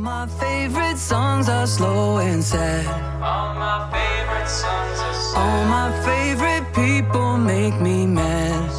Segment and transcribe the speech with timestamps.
[0.00, 2.86] my favorite songs are slow and sad.
[3.22, 8.70] All my favorite songs are so, All my favorite people make me mad,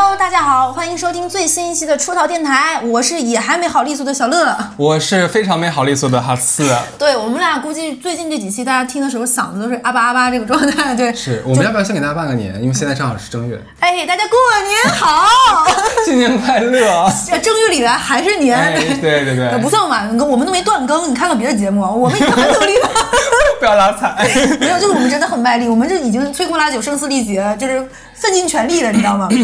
[0.00, 4.56] Hello，大家好，欢迎收听最新一期的出逃电台，我是也还没好利索的小乐。
[4.76, 10.94] 我是非常没好利索的哈次，对我们俩估计最近这几期大家听的时候嗓子都是阿巴阿巴这个状态。
[10.94, 12.54] 对，是我们要不要先给大家拜个年？
[12.62, 15.26] 因为现在正好是正月，哎，大家过年好，
[16.06, 17.12] 新年快乐！
[17.42, 18.56] 正月里来还是年。
[18.56, 21.10] 哎，对对对，不算晚，我们都没断更。
[21.10, 22.88] 你看看别的节目，我们已经很努力了。
[23.58, 24.14] 不要拉踩。
[24.60, 29.28] 没有，就是我们真的很卖力，我们就已经摧枯拉朽、声嘶力竭，就是奋尽全力了，你知道吗？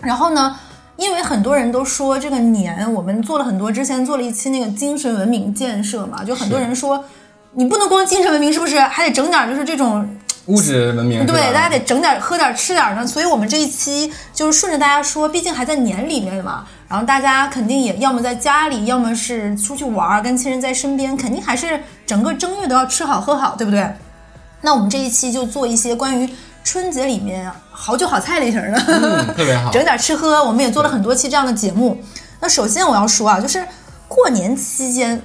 [0.00, 0.56] 然后呢，
[0.96, 7.04] 因为很多人都说这个年，我们做了很多，之前做了一期那个精神文明建设嘛，就很多人说
[7.52, 8.78] 你不能光精神文明，是不是？
[8.80, 10.08] 还得整点就是这种
[10.46, 23.90] 物质文明，对，大家得整点喝点吃点呢，所以我们这一期就是顺着大家说，毕竟还在年里面嘛，然后大家肯定也要么在家里，要么是出去玩儿，跟亲人在身边，肯定还是整个正月都要吃好喝好，对不对？
[24.60, 26.28] 那我们这一期就做一些关于
[26.66, 29.70] 春节里面好酒好菜类型的，嗯，特别好。
[29.70, 32.02] 整点吃喝，我们也做了很多期这样的节目。
[32.40, 33.64] 那首先我要说啊，就是
[34.08, 35.22] 过年期间，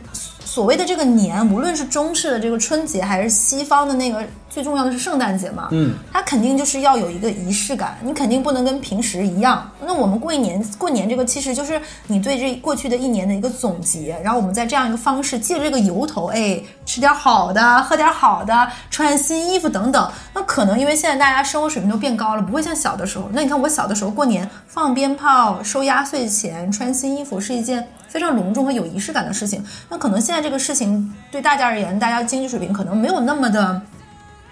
[0.54, 9.72] 所谓的这个年，无论是中式的这个春节，还是西方的那个最重要的是圣诞节嘛，嗯，它肯定就是要有一个仪式感，你肯定不能跟平时一样。
[9.86, 20.12] 那我们过一年，过年这个其实就是你对这过去的一年的一个总结，然后我们在这样一个方式，借着这个由头，哎，吃点好的，喝点好的，穿新衣服等等。
[20.34, 23.30] 那可能因为现在大家生活水平都变高了，不会像小的时候。
[23.32, 29.64] 那你看我小的时候过年放鞭炮、收压岁钱、穿新衣服是一件非常隆重和有仪式感的事情。
[29.90, 33.82] 那可能现在这个事情对大家而言，大家经济水平可能没有那么的。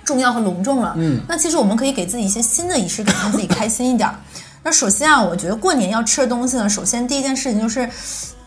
[0.05, 4.15] 重要和隆重了，嗯，那其实我们可以给自己一些新的仪式感，让自己开心一点儿。
[4.63, 7.89] 那首先啊，我觉得过年要吃的东西呢，首先第一件事情就是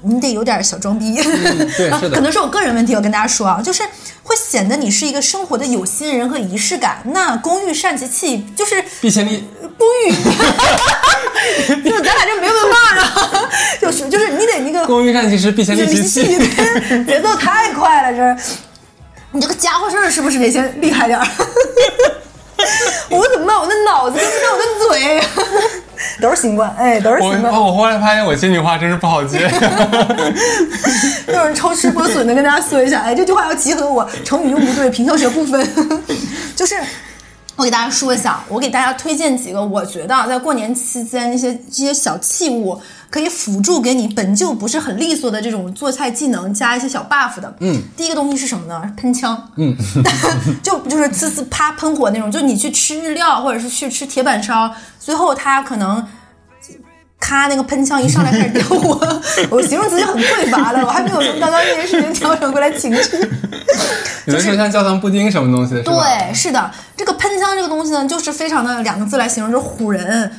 [0.02, 3.82] 你得有点小装逼，对 是的可能是我个人问题，我跟大家说啊，就是
[4.22, 7.02] 会显得你是一个生活的有心人和仪式感。
[7.06, 9.44] 那工欲善其器，就是必先利，
[9.78, 10.12] 工欲，
[11.82, 13.48] 就是咱俩这没文化啊，
[13.80, 16.38] 就是就是你得那个工欲善其事，必先利其器。
[17.06, 18.42] 节奏太快了，这
[19.32, 21.26] 你这个家伙事儿是不是得先厉害点儿？
[23.10, 23.56] 我怎么办？
[23.58, 25.22] 我的脑子跟不上我的嘴，
[26.20, 27.52] 都是新冠，哎，都是新冠。
[27.52, 29.38] 我后来发现我这句话真是不好接。
[31.28, 35.66] 有人超吃剥笋的跟大家说一下，哎，这句话要集合我，成语用不对，平翘舌不分，
[36.56, 36.76] 就是。
[37.56, 42.80] 我给大家说一下，我给大家推荐几个，我觉得啊在过年期间一些这些小器物
[43.10, 47.54] 可以辅助给你本就不是很利索的这种做菜技能加一些小 buff 的。
[47.60, 48.82] 嗯，第一个东西是什么呢？
[48.96, 49.50] 喷枪。
[49.56, 49.76] 嗯，
[50.62, 56.04] 就就是呲呲啪喷火那种，就你去吃日料或者是去吃铁板烧，最后它可能。
[57.22, 58.98] 咔，那个喷枪一上来开始点火，
[59.48, 63.16] 我形容词就很匮乏了，我还没有从刚刚那件事情调整过来情绪。
[64.26, 70.32] 有的说像焦糖布丁什么东西的，对，是的，这个喷枪这个东西呢，就是非常的两个字来形容，就是唬人，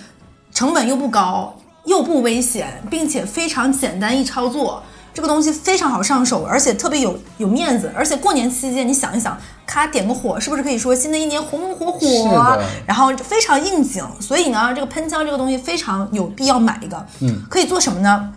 [0.53, 4.83] 成本又不高，又不危险，并且非常简单易操作。
[5.13, 7.91] 这个东西非常好上手，而且特别有有面子。
[7.95, 9.37] 而且过年期间，你想一想，
[9.67, 12.59] 咔点个火，是不是可以说新的一年红红火火？
[12.87, 14.03] 然后非常应景。
[14.19, 17.05] 所以呢，这个喷枪这个东西非常有必要买一个。
[17.21, 18.33] 嗯，可以做什么呢？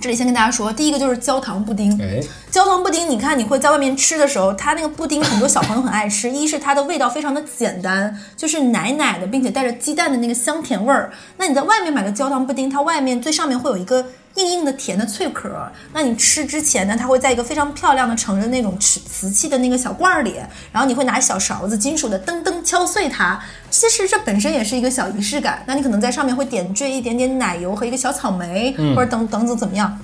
[0.00, 1.92] 这里先跟大家说，第一个就是焦糖布丁。
[2.02, 6.28] 哎，焦糖布丁，你看你会在外面吃的时候，它那个布丁很多小朋友很爱吃。
[6.28, 11.12] 一是它的味道非常的简单，就是奶奶的，并且带着鸡蛋的那个香甜味儿。
[11.36, 14.04] 那你在外面买的焦糖布丁，它外面最上面会有一个
[14.36, 15.70] 硬硬的甜的脆壳。
[15.92, 20.36] 那你吃之前呢，它会在一个非常漂亮的盛着那种瓷瓷器的那个小罐儿里，
[20.72, 23.40] 然后你会拿小勺子金属的噔噔敲碎它。
[23.70, 25.62] 其实这本身也是一个小仪式感。
[25.66, 29.98] 那你可能在上面会点缀一点点奶油和一个小草莓，或者等等等怎么样？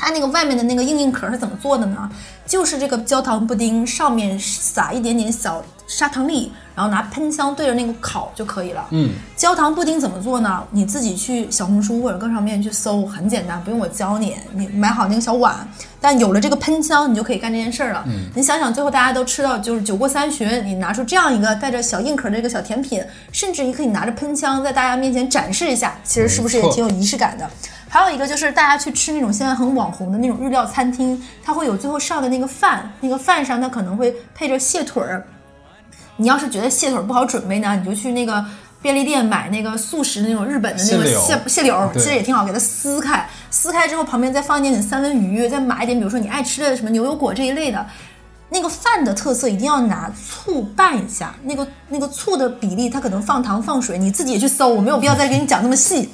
[0.00, 2.10] 它那个外面的那个硬硬壳是怎么做的呢？
[2.46, 8.84] 就是这个焦糖布丁上面撒一点点小砂糖粒，然后拿喷枪对着那个烤就可以了。
[8.90, 10.60] 嗯，焦糖布丁怎么做呢？
[10.72, 14.34] 你自己去小红书或者各上面去搜，很简单，不用我教你。
[14.52, 15.54] 你买好那个小碗，
[16.00, 18.02] 但有了这个喷枪，你就可以干这件事儿了。
[18.08, 23.00] 嗯，你想想，最后大家都吃到就是酒过三巡，你拿出这样一个带着小硬壳的这个小甜品，
[23.30, 27.48] 甚至你可以拿着喷枪在大家面前展示一下，其实是不是也挺有仪式感的？
[27.92, 35.26] 还有一个就是大家去吃那种现在很网红的那种日料餐厅，它会有最后上的那个饭，那个饭上它可能会配着蟹腿儿。
[36.16, 38.44] 你要是觉得蟹腿儿不好准备呢，你就去那个
[38.80, 47.84] 便利店买那个速食的那种日本的那个蟹蟹蟹柳儿，其实也挺好，给它撕开，撕开之后旁边再放一点点三文鱼，再买一点，比如说你爱吃的什么牛油果这一类的。
[48.50, 56.08] 那个饭的特色一定要拿醋拌一下，那个那个醋的比例，它可能放糖放水，你自己也去搜，我没有必要再给你讲那么细。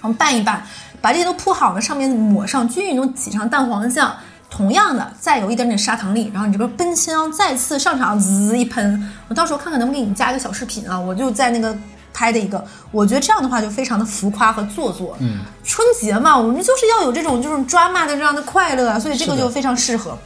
[0.00, 0.64] 然后拌一拌，
[1.06, 4.12] 把这些都铺好了，上面抹上均匀的挤上蛋黄酱。
[4.50, 9.08] 同样的，再有一点点砂糖粒，然后你这个喷枪再次上场，滋一喷。
[9.28, 11.72] 我到时候看看能不能给你加一个小视频啊，我就在那个
[12.12, 12.64] 拍的一个。
[12.90, 15.16] 我觉得这样的话就非常的浮夸和做作。
[15.20, 20.18] 嗯，春节嘛，我们就是要有这种就是抓马的这样的快乐啊，所以这个就非常适合。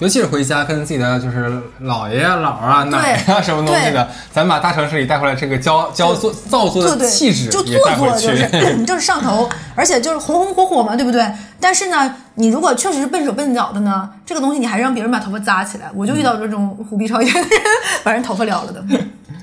[0.00, 1.48] 尤其是回家跟自己的就是
[1.82, 8.34] 姥爷啊、姥啊、奶啊什么东西的，咱把大城市里带回来这个焦焦作造作的对对，气质就做作就。
[8.36, 8.48] 是
[8.84, 11.24] 就是上头， 而且就是红红火火嘛，对不对？
[11.60, 17.60] 但是呢，你如果确实是笨手笨脚的呢，这个东西你还让别人把头发扎起来，我就遇到这种虎逼超严的人，
[18.02, 18.84] 把人头发撩了的，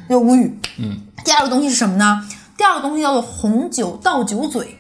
[0.10, 0.60] 就无语。
[0.78, 1.00] 嗯。
[1.24, 2.22] 第二个东西是什么呢？
[2.58, 4.78] 第二个东西叫做红酒倒酒嘴。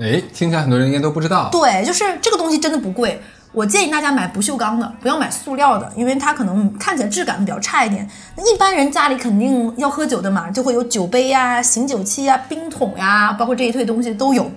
[0.00, 1.48] 哎，听起来很多人应该都不知道。
[1.52, 3.22] 对，就是这个东西真的不贵。
[3.52, 8.08] 我建议大家买不锈钢的，不要买塑料的，因为它可能看起来质感比较差一点。
[8.34, 14.50] 那一般人家里肯定要喝酒的嘛，就会有酒杯呀、醒酒器呀、冰桶呀，包括这一堆东西都有。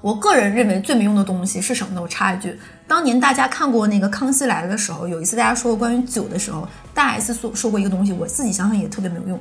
[0.00, 2.00] 我个人认为最没用的东西是什么呢？
[2.00, 2.56] 我插一句，
[2.86, 9.40] 当年大家看过那个《康熙来了》的时候，有一次大家说过关于酒的时候，大 S 说说过一个东西，我自己想想也特别没有用，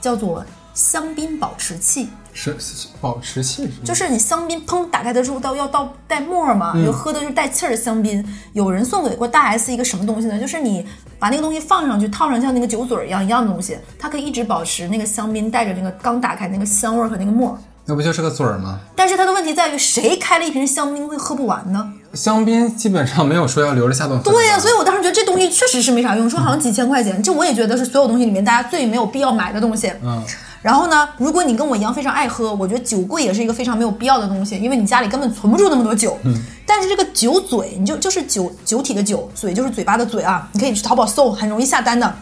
[0.00, 0.42] 叫做
[0.72, 2.08] 香槟保持器。
[2.32, 8.24] 是是保持气质，就是你香槟砰打开的时候到要倒带沫儿嘛，就喝的就是带气儿的香槟。
[8.52, 10.38] 有人送给过大 S 一个什么东西呢？
[10.38, 10.86] 就是你
[11.18, 17.58] 把那个东西放上去，套上像那个酒嘴儿一样一样的东西，它可以一直保持那个香槟带着那个刚打开那个香味儿和那个沫儿。
[17.84, 18.78] 那不就是个嘴儿吗？
[18.94, 21.92] 但是它的问题在于，谁开了一瓶香槟会喝不完呢？
[22.14, 24.30] 香槟基本上没有说要留着下顿喝。
[24.30, 29.92] 对呀、所以我当时觉得这东西确实是没啥用，说好像几千块钱，这我也觉得是所有东西里面大家最没有必要买的东西。
[30.00, 30.22] 嗯，
[30.62, 36.16] 然后呢，如果你跟我一样非常爱喝，我觉得酒柜也是一个非常没有必要的东西，因为你家里根本存不住那么多酒。
[36.24, 42.14] 嗯，但是这个酒嘴，你就就是酒酒体的酒，嘴就是嘴巴的嘴啊，你可以去淘宝搜，很容易下单的，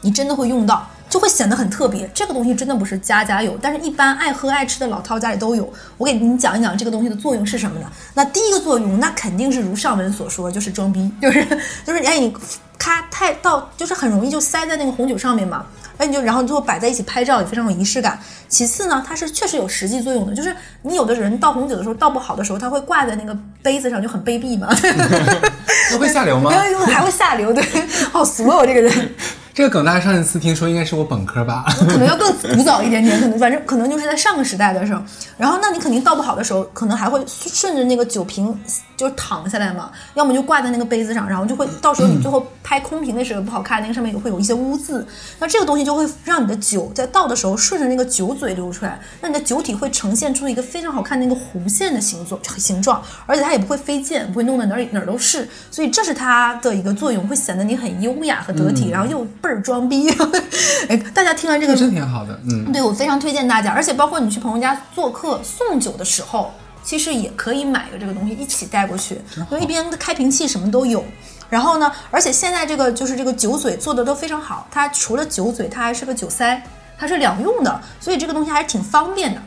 [0.00, 0.86] 你真的会用到。
[1.10, 5.68] 就会显得很特别，这个东西真的不是家家有，但是一般爱喝爱吃的老饕家里都有。
[5.98, 7.86] 我给你讲一讲这个东西的作用是什么呢？
[8.14, 11.44] 那第一个作用，那肯定是如上文所说，就是装逼，就是
[11.84, 12.32] 就是哎你
[12.78, 15.66] 咔太到，就是很容易就塞在那个红酒上面嘛。
[16.00, 18.18] 哎，你就然后最后摆在一起拍照也非常有仪式感。
[18.48, 24.68] 其次呢，它是确实有实际作用的，就是你有的人倒红酒的时候倒不好的时候，他会挂在那个杯子上，就很卑鄙嘛。
[25.92, 26.50] 那会下流吗？
[26.90, 27.62] 还会下流，对，
[28.10, 28.56] 好俗啊！
[28.56, 29.14] 我这个人。
[29.52, 31.64] 这个梗大家上一次听说应该是我本科吧？
[31.78, 35.02] 可能要更 古早一点点，可能反正可能就是在上个时代的时候。
[35.36, 38.56] 然后，那你肯定倒不好的时候，可能还会顺着那个酒瓶
[38.96, 45.06] 就是淌下来嘛，要么就挂在那个杯子上，然后就会到时候你最后拍空瓶的时候不好看，那个上面也会有一些污渍。
[45.40, 55.48] 那这个东西就会让你的酒在倒的时候顺着那个酒嘴流出来，那你的酒体会呈现出一个非常好看的那个弧线的形状形状，而且它也不会飞溅，不会弄得哪儿哪儿都是。
[55.70, 60.08] 所以这是它的一个作用，会显得你很优雅和得体，然后又倍儿装逼。
[60.88, 66.52] 哎，大家听完这个真挺好的，嗯，对我非常推荐大家，而且包括你去朋友家做客送酒的时候，
[66.82, 69.20] 其实也可以买个这个东西一起带过去，
[69.50, 71.04] 因为一边的开瓶器什么都有。
[71.48, 76.62] 然后呢，而且现在这个就是这个酒嘴做的都非常好，它除了酒嘴，它还是个酒塞，
[76.96, 79.42] 它是两用的，所以这个东西还是挺方便的。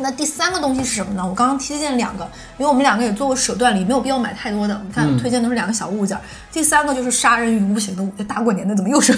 [0.00, 1.26] 那第三个东西是什么呢？
[1.26, 2.24] 我刚刚推荐两个，
[2.56, 4.80] 因为我们两个也做过舍断离，没有必要买太多的。
[4.86, 6.16] 你看，推荐都是两个小物件。
[6.52, 9.14] 第三个就是杀人于无形的物，大过年的怎么又说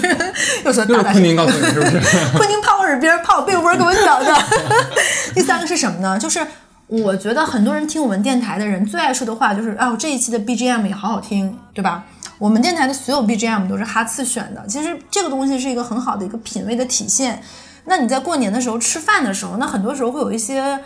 [0.64, 2.00] 又说大大昆宁告诉你是不是？
[2.36, 4.34] 昆宁怕我耳边，怕我被窝给我讲的。
[5.34, 6.18] 第三个是什么呢？
[6.18, 6.46] 就是
[6.86, 12.04] 我觉得很多人听我们电台的人最爱说的话就是，啊，我这一期的 BGM 也好好听，对吧？
[12.38, 17.42] 我们电台的所有 BGM 都是哈次选的，其实这个东西是一个很好的一个品味的体现。
[17.84, 20.78] 那你在过年的时候吃饭的时候，那很多时候会有一些。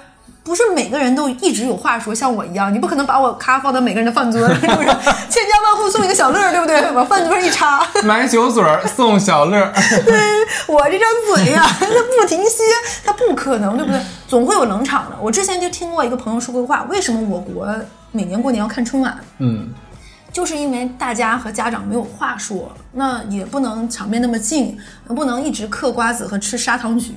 [0.43, 4.89] 不是每个人都一直有话说，像我一样，你不可能把我咖放到每个人的饭桌上， 是不是？
[5.31, 6.91] 千家万户送一个小乐儿，对不对？
[6.93, 9.73] 往饭桌上一插，买酒嘴儿送小乐
[10.05, 10.21] 对，
[10.67, 12.63] 我这张嘴呀、它不停歇，
[13.07, 13.99] 它不可能，对不对？
[14.29, 15.17] 总会有冷场的。
[15.19, 17.67] 我之前就听过一个朋友说过话，为什么我国
[18.13, 19.17] 每年过年要看春晚？
[19.39, 19.73] 嗯，
[20.35, 24.77] 就是因为大家和家长没有话说，那也不能场面那么近，
[25.07, 27.15] 不能一直嗑瓜子和吃砂糖橘。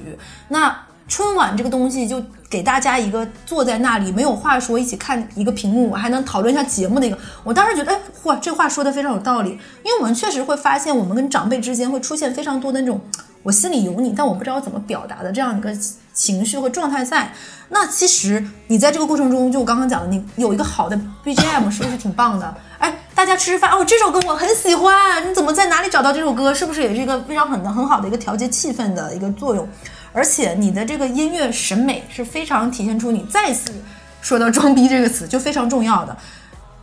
[0.50, 7.18] 那春晚这个东西就给大家一个坐在那里没有话说，一起看一个屏幕，还能讨论一下节目的一个。
[7.44, 9.50] 我当时觉得，哎，嚯，这话说的非常有道理，
[9.84, 13.02] 因为我们确实会发现，我们跟长辈之间会出现非常多的那种
[13.48, 15.74] 我心里有你，但我不知道怎么表达的这样一个
[16.14, 17.32] 情绪和状态在。
[17.70, 22.54] 那其实你在这个过程中，就我刚刚讲的，你有一个好的 BGM 是不是挺棒的？
[22.78, 26.54] 哎，大家吃饭哦，这首歌我很喜欢，你怎么在哪里找到这首歌？
[26.54, 29.66] 是不是也是一个非常很很好的一个调节气氛的一个作用？
[30.12, 33.72] 而且你的这个音乐审美是非常体现出你再次
[34.22, 36.18] 说到“装逼”这个词就非常重要的。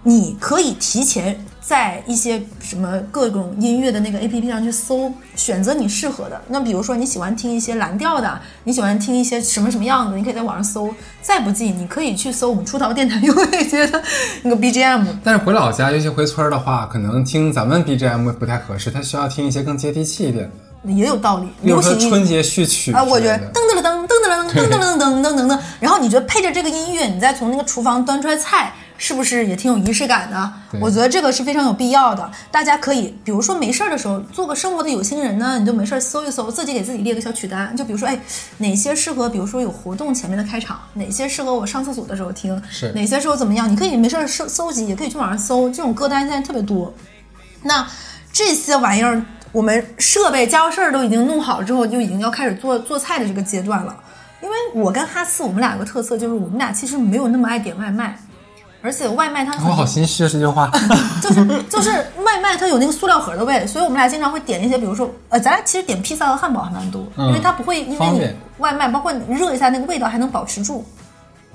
[0.02, 6.38] 你可以提前在一些什么各种音乐的那个 A P P 上去搜，选择你适合的。
[6.48, 10.94] 那比如说你喜欢听一些蓝调的，你喜欢听一些什么什么样子，你可以在网上搜。
[11.22, 14.02] 再不济，你可以去搜我们出逃电台用那些的
[14.42, 15.06] 那个 B G M。
[15.24, 20.50] 但是回老家，尤其回村儿的话，可能听咱们 BGM 不太合适，他需要听一些更接地气一点
[20.84, 30.52] 的，也有道理，比如说流行春节序曲啊，我觉得噔噔噔噔噔噔噔噔噔噔噔噔，然后你觉得配着这个音乐，你再从那个厨房端出来菜，是不是也挺有仪式感的？
[30.80, 32.30] 我觉得这个是非常有必要的。
[32.50, 38.18] 大家可以，比如说没事儿的时候，做个生活的有心人呢，你就没事儿搜一搜，自己给自己列个小曲单，就比如说，哎，
[38.58, 46.94] 哪些适合，比如说有活动前面的开场，哪些适合我上厕所的时候听，是哪些时候怎么样，你可以没事儿搜搜集，也可以去网上搜，这种歌单现在特别多。
[47.62, 47.86] 那
[48.32, 53.96] 这些玩意儿，我们设备家伙事儿都已经弄好了之后，就已经要开始做做菜的这个阶段了。
[54.42, 58.18] 因为我跟哈斯，我们俩有个特色，就是我们俩其实没有那么爱点外卖，
[58.84, 60.70] 而且外卖它很我好心虚啊这句话。
[61.22, 61.90] 就是就是
[62.22, 70.84] 外卖它有那个塑料盒的味，所以我们俩经常会点一些，比如说呃，咱俩其实点披萨和汉堡还蛮多，嗯因为它不会因为你外卖，包括你热一下那个味道还能保持住。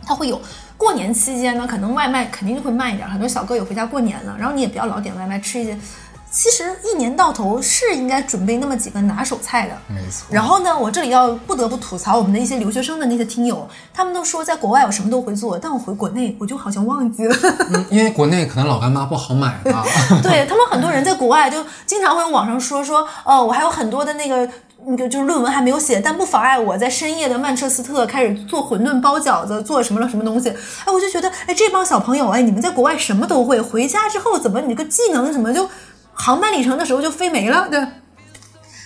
[0.03, 0.41] 它会有
[0.75, 5.77] 过年期间呢，可能外卖肯定就会慢一点，很多小哥也回家过年了，然后你也不要老点外卖，吃一些。
[6.31, 17.36] 其实一年到头是应该准备那么几个拿手菜的，没错然后呢，我这里要不得不吐槽我们的一些留学生的那些听友，他们都说在国外我什么都会做，但我回国内我就好像忘记了。
[17.71, 19.83] 嗯 因为国内可能老干妈不好买吧。
[20.21, 24.50] 对 他们很多人在国外就经常会网上说说，哦，我还有很多的那个。
[24.86, 30.48] 那个就是论文还没有写，但不妨碍我在深夜的曼彻斯特开始做馄饨、包饺子、做什么了什么东西。
[30.50, 35.69] 哎，我就觉得，哎，这帮小朋友，哎，你们在国外什么都会，回家之后怎么你这个技能怎么就
[36.20, 37.68] 航班里程的时候就飞没了？
[37.70, 37.82] 对。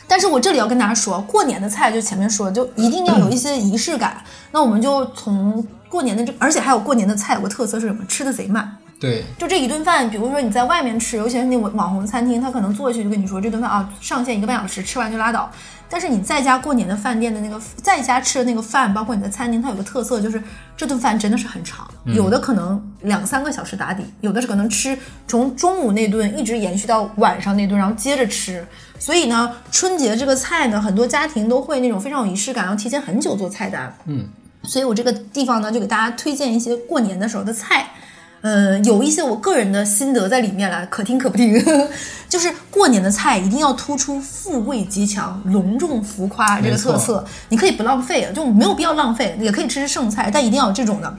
[0.07, 4.23] 但是我这里要跟大家说，过年的菜就前面说，就一定要有一些仪式感。
[4.51, 8.05] 那我们就从过年的这，而且还有过年的菜有个特色是什么？
[8.05, 8.77] 吃的贼慢。
[9.03, 15.51] 对，就这一顿饭，比如说你在外面吃，尤其是那种网红餐厅，他可能坐下去就跟你说这顿饭啊上线一个半小时，吃完就拉倒。
[15.89, 20.41] 但是你在家过年的饭店的那个在家吃的那个饭，包括你的餐厅，它有个特色就是
[20.77, 28.65] 这顿饭真的是很长，有的可能两三个小时打底，有的是可能吃从中午那顿一直延续到晚上那顿，然后接着吃。
[28.97, 33.93] 所以呢，春节这个菜呢，很多家庭都会那种非常有仪式感，要提前很久做菜单。
[34.05, 34.25] 嗯，
[34.63, 37.89] 所以我这个地方呢，就给大家推荐一些过年的时候的菜。
[38.43, 41.63] 呃，有一些我个人的心得在里面了，可听可不听。
[42.27, 51.17] 就是过年的菜一定要突出富贵吉祥、隆重浮夸这个特色，你可以不浪费，就没有必要浪费，也可以吃吃剩菜，但一定要有这种的。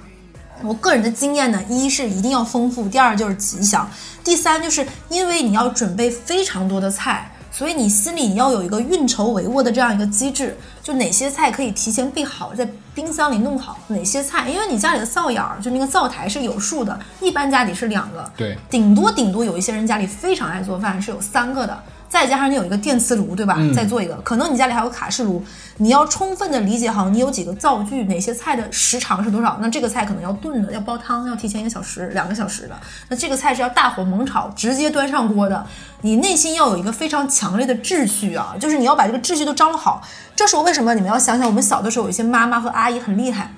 [0.63, 3.91] 我个人的经验呢，一是一定要丰富，第二就是吉祥，
[4.23, 21.83] 第三就是因为你要准备非常多的菜，所以你心里你要有一个运筹帷幄的这样一个机制，就哪些菜可以提前备好，在冰箱里弄好，哪些菜，因为你家里的灶眼儿就那个灶台是有数的，一般家里是两个，对顶多顶多有一些人家里非常爱做饭，是有三个的。
[22.15, 23.59] 再加上你有一个电磁炉，对吧？
[23.75, 25.45] 再做一个，可能你家里还有卡式炉，
[25.79, 29.59] 你要充分的理解好你有几个灶具，哪些菜的时长是多少。
[29.61, 32.81] 那这个菜可能要炖的，要煲汤，要提前一个小时、两个小时的。
[33.09, 35.67] 那这个菜是要大火猛炒，直接端上锅的。
[36.03, 40.01] 你内心要有一个非常强烈的秩序啊，就是你要把这个秩序都张罗好。
[40.37, 43.53] 这时候为什么你们要想想，我们小的时候有一些妈妈和阿姨很厉害，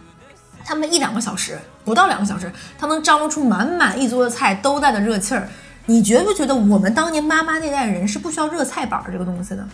[0.64, 5.46] 他们一两个小时，不到两个小时，他能张罗出满满一桌的菜，都带着热气儿。
[5.86, 9.64] 你觉不觉得我们当年妈妈那代人是不需要热菜板儿这个东西的？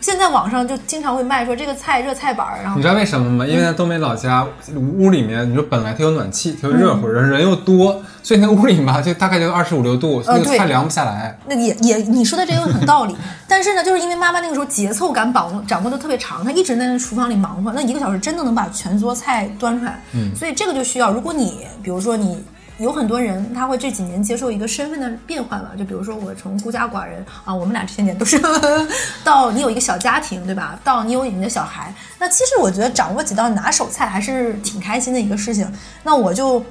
[0.00, 3.46] 现在网上就经常会卖说这个菜热菜板儿，然后你知道为什么吗？
[3.46, 11.38] 因为在东北老家屋里面，你说本来它有暖气，它又热乎，人人又多，所以那屋里嘛就大概就二十五六度，那个菜凉不下来。
[11.46, 13.16] 那也也你说的这个很道理，
[13.48, 19.98] 但是呢，就是因为妈妈那个时候节奏感把握掌握的特别长，她一直在那厨房里忙活，那一个小时真的能把全桌菜端出来。
[20.12, 22.44] 嗯，所以这个就需要，如果你比如说你
[22.78, 28.40] 有很多人，他会这几年接受一个身份的变换吧，就比如说我从孤家寡人啊，我们俩这些年都是
[29.24, 30.78] 到你有一个小家庭，对吧？
[30.82, 35.70] 到你有你的小孩，那其实我觉得掌握几道拿手菜还是挺开心的一个事情。
[36.02, 36.64] 那我就。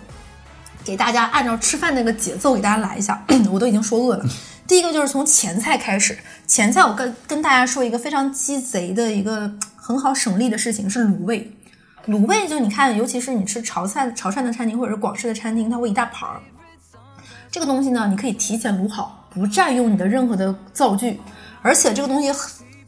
[0.86, 4.26] 给大家按照吃饭那个节奏给大家来一下， 我都已经说饿了。
[4.68, 11.50] 第一个就是从前菜开始，前菜我跟跟大家说一个非常鸡贼的一个很好省力的事情是卤味。
[12.08, 16.42] 卤味就你看，尤其是你吃潮菜潮汕的餐厅或者是广式的餐厅，它会一大盘儿。
[17.50, 21.22] 这个东西呢，你可以提前卤好，不占用你的任何的灶具，
[21.62, 22.30] 而且这个东西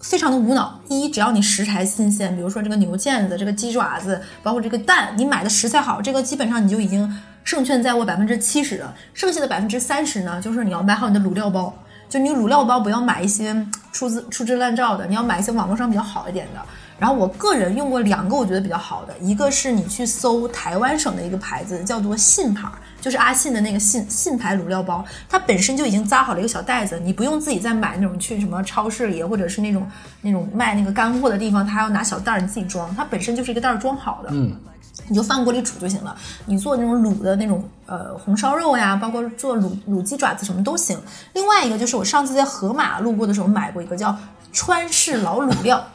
[0.01, 0.77] 非常的无脑。
[0.89, 8.93] 一，只要你食材新鲜，比如说这个牛腱子、这个鸡爪子，包括这个蛋，你买的食材好，这个基本上你就已经胜券在握百分之七十了。
[9.13, 11.73] 剩下的百分之三十呢，就是你要买好你的卤料包。
[12.09, 13.55] 就你卤料包不要买一些
[13.93, 16.61] 粗制粗制滥造的，你要买一些网络上比较好一点的。
[16.97, 22.69] 然后我个人用过两个我觉得比较好的，一个是你去搜台湾省的一个牌子，叫做信牌，
[23.01, 29.85] 就是阿信的那个信信牌卤料包，它本身就已经扎好了一个小袋子，你不用自己再买那种去什么超市里或者是那种
[30.21, 34.29] 那种卖那个干货的地方，他还要拿小袋儿你自己装，它本身就是一个袋儿装好的。
[34.31, 34.55] 嗯，
[35.09, 36.15] 你就放锅里煮就行了。
[36.45, 40.97] 你做那种卤的那种呃红烧肉呀，包括做卤卤鸡爪子什么都行。
[41.33, 44.17] 另外一个就是我上次在盒马路过的时候买过一个叫
[44.53, 45.85] 川式老卤料。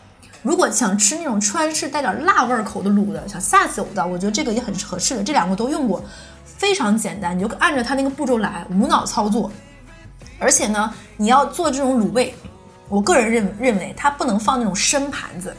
[0.42, 5.22] 如果想吃那种川式带点辣味儿口的卤的，想下酒的，我觉得这个也很合适的。
[5.22, 6.02] 这两个都用过，
[6.44, 9.50] 非常简单，你就按照它那个步骤来，无脑操作。
[10.38, 12.34] 而且呢，你要做这种卤味，
[12.88, 15.54] 我个人认认为它不能放那种深盘子。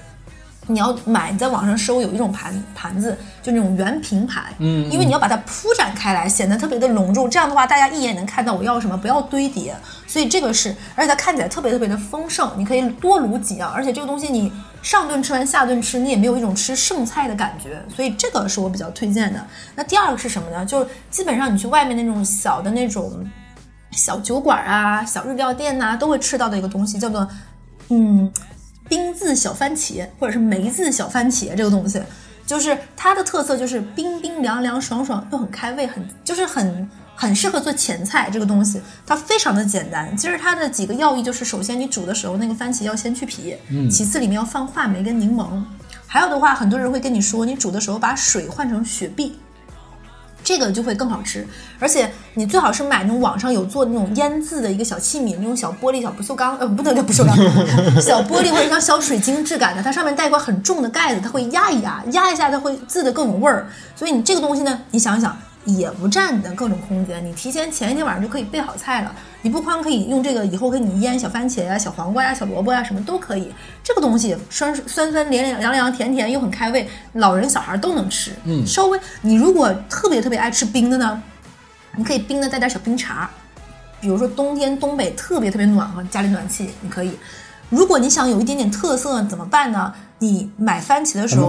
[0.68, 7.30] 你要买，你在网上搜有一种盘盘子，就那种圆平盘，嗯因为你要把它铺展开来，显得特别的隆重。
[7.30, 9.76] 这样的话，大家一眼能看到我要什么，不要堆叠。
[10.08, 19.46] 所以这个是，而且它看起来特别特别的丰盛，你可以多卤几样，而且这个东西你上顿吃完下顿吃，你也没有一种吃剩菜的感觉，所以这个是我比较推荐的。
[19.76, 20.66] 那第二个是什么呢？
[20.66, 23.24] 就是基本上你去外面那种小的那种
[23.92, 27.28] 小酒馆啊、小日料店呐、都会吃到的一个东西，叫做
[27.90, 28.32] 嗯
[28.90, 32.02] 冰渍小番茄或者是梅子小番茄这个东西，
[32.46, 38.82] 就是它的特色就是冰冰凉凉、爽爽又很开胃，很就是很很适合做前菜这个东西。
[39.06, 43.56] 它非常的简单，其实它的几个要义就是：首先你煮的时候那个番茄要先去皮，
[43.90, 45.64] 其次里面要放话梅跟柠檬，
[46.08, 49.40] 还有的话很多人会跟你说，你煮的时候把水换成雪碧。
[50.44, 57.38] 这个就会更好吃，而且你最好是买那种网上有做那种腌制的一个小器皿，那种小玻璃、小不锈钢，呃，不能叫不锈钢，
[58.02, 63.68] 小玻璃或者像小水晶质感的，它上面带一块很重的盖子，它会压一压，压一下它会渍的更有味儿。
[63.96, 69.16] 所以你这个东西呢，你想想也不占你的各种空间，你提前前一天晚上就可以备好菜了。
[69.44, 73.52] 你不光可以用这个以后给你腌小番茄呀、小黄瓜呀、小萝卜呀，什么都可以。
[73.84, 78.32] 这个东西酸酸酸凉凉凉凉甜甜又很开胃，老人小孩都能吃。
[78.46, 81.22] 嗯，稍微你如果特别特别爱吃冰的呢，
[81.96, 83.28] 你可以冰的带点小冰碴，
[84.00, 87.12] 比如说冬天东北特别特别暖和，家里暖气你可以。
[87.72, 89.92] 如果你想有一点点特色怎么办呢？
[90.20, 91.48] 你买番茄的时候。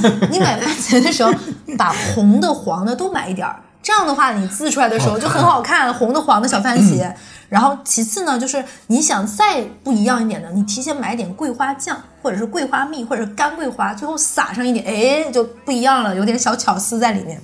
[0.30, 1.32] 你买番茄的时候，
[1.76, 7.12] 把红的、黄的都买一点儿，这样的话你滋出来的时候就很好看，红的、黄的小番茄。
[7.48, 17.40] 然后其次呢，就是你想再不一样一点的，你提前买点桂花酱，或者是桂花蜜，或者是干桂花，最后撒上一点，哎，就不一样了，有点小巧思在里面。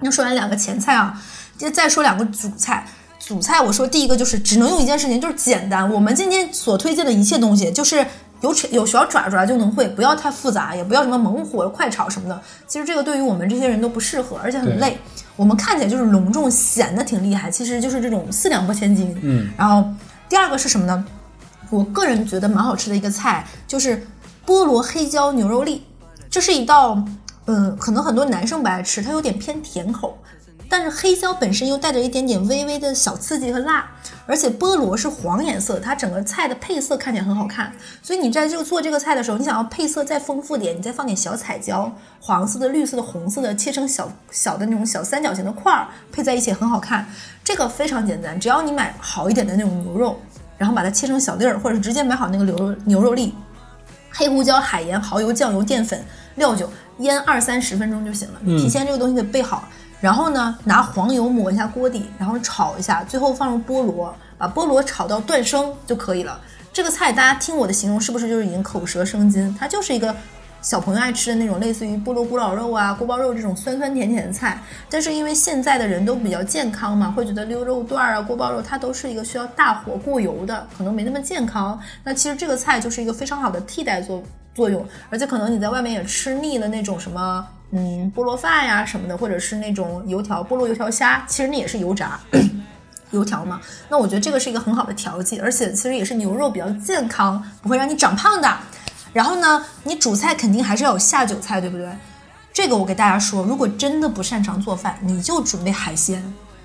[0.00, 1.22] 那说完两个前菜啊，
[1.58, 2.86] 就再说两个主菜。
[3.18, 5.90] 主菜我说第一个就是只能用一件事情，就是简单。
[5.92, 8.06] 我们今天所推荐的一切东西，就是
[8.40, 12.40] 有扯有小爪爪就能会，不要太复杂，也不要什么猛火快炒什么的。
[12.66, 14.98] 其实这个对于我们这些人都不适合，而且很累。
[15.34, 19.16] 我们看起来就是隆重，显得挺厉害，其实就是这种四两拨千斤。
[19.22, 19.88] 嗯，然后
[20.28, 21.04] 第二个是什么呢？
[21.70, 24.06] 我个人觉得蛮好吃的一个菜，就是
[24.46, 25.82] 菠萝黑椒牛肉粒。
[26.30, 27.02] 这是一道，
[27.46, 30.16] 嗯，可能很多男生不爱吃，它有点偏甜口。
[30.68, 33.88] 但是黑椒本身又带着一点点微微的小刺激和辣，
[34.26, 37.72] 而且菠萝是黄颜色，它整个菜的配色看起来很好看。
[38.02, 47.06] 所以你在这个做这个菜的时候，你想要配色再丰富点，你再放点小彩椒，黄色的、绿色的、红色的，切成小小的那种小三角形的块儿，配在一起很好看。
[47.44, 50.20] 这个非常简单，只要你买好一点的那种牛肉，
[50.58, 53.32] 然后把它切成小粒儿，或者是直接买好那个牛肉牛肉粒，
[54.10, 58.40] 黑胡椒、海盐、蚝油、酱油、淀粉、料酒，腌二三十分钟就行了。
[58.42, 59.68] 你提前这个东西得备好。
[60.00, 66.40] 然后呢，拿黄油抹一下锅底，然后炒一下，最后放入菠萝，把菠萝炒到断生就可以了。
[66.72, 69.54] 这个菜大家听我的形容，是不是就是已经口舌生津？
[69.58, 70.14] 它就是一个
[70.60, 74.60] 小朋友爱吃的那种，类似于菠萝咕老肉啊、锅包肉这种酸酸甜甜的菜。
[74.90, 81.80] 但是因为现在的人都比较健康嘛，会觉得溜肉段啊、锅包肉它都是一个需要大火过油的，可能没那么健康。
[82.04, 84.22] 那其实这个菜就是一个非常好的替代作
[84.54, 87.46] 作用，而且可能你在外面也吃腻了那种什么。
[87.72, 92.18] 嗯，菠萝饭呀什么的，或者是那种油条、菠萝油条虾，其实那也是油炸
[93.10, 93.60] 油条嘛。
[93.88, 98.56] 那我觉得这个是一个很好的调剂，而且其实也是牛肉比较健康，不会让你长胖的。
[99.12, 101.88] 然后呢，你主菜肯定还是要有下酒菜，对不对？
[102.52, 106.22] 这个我给大家说，如果真的不擅长做饭，你就准备海鲜。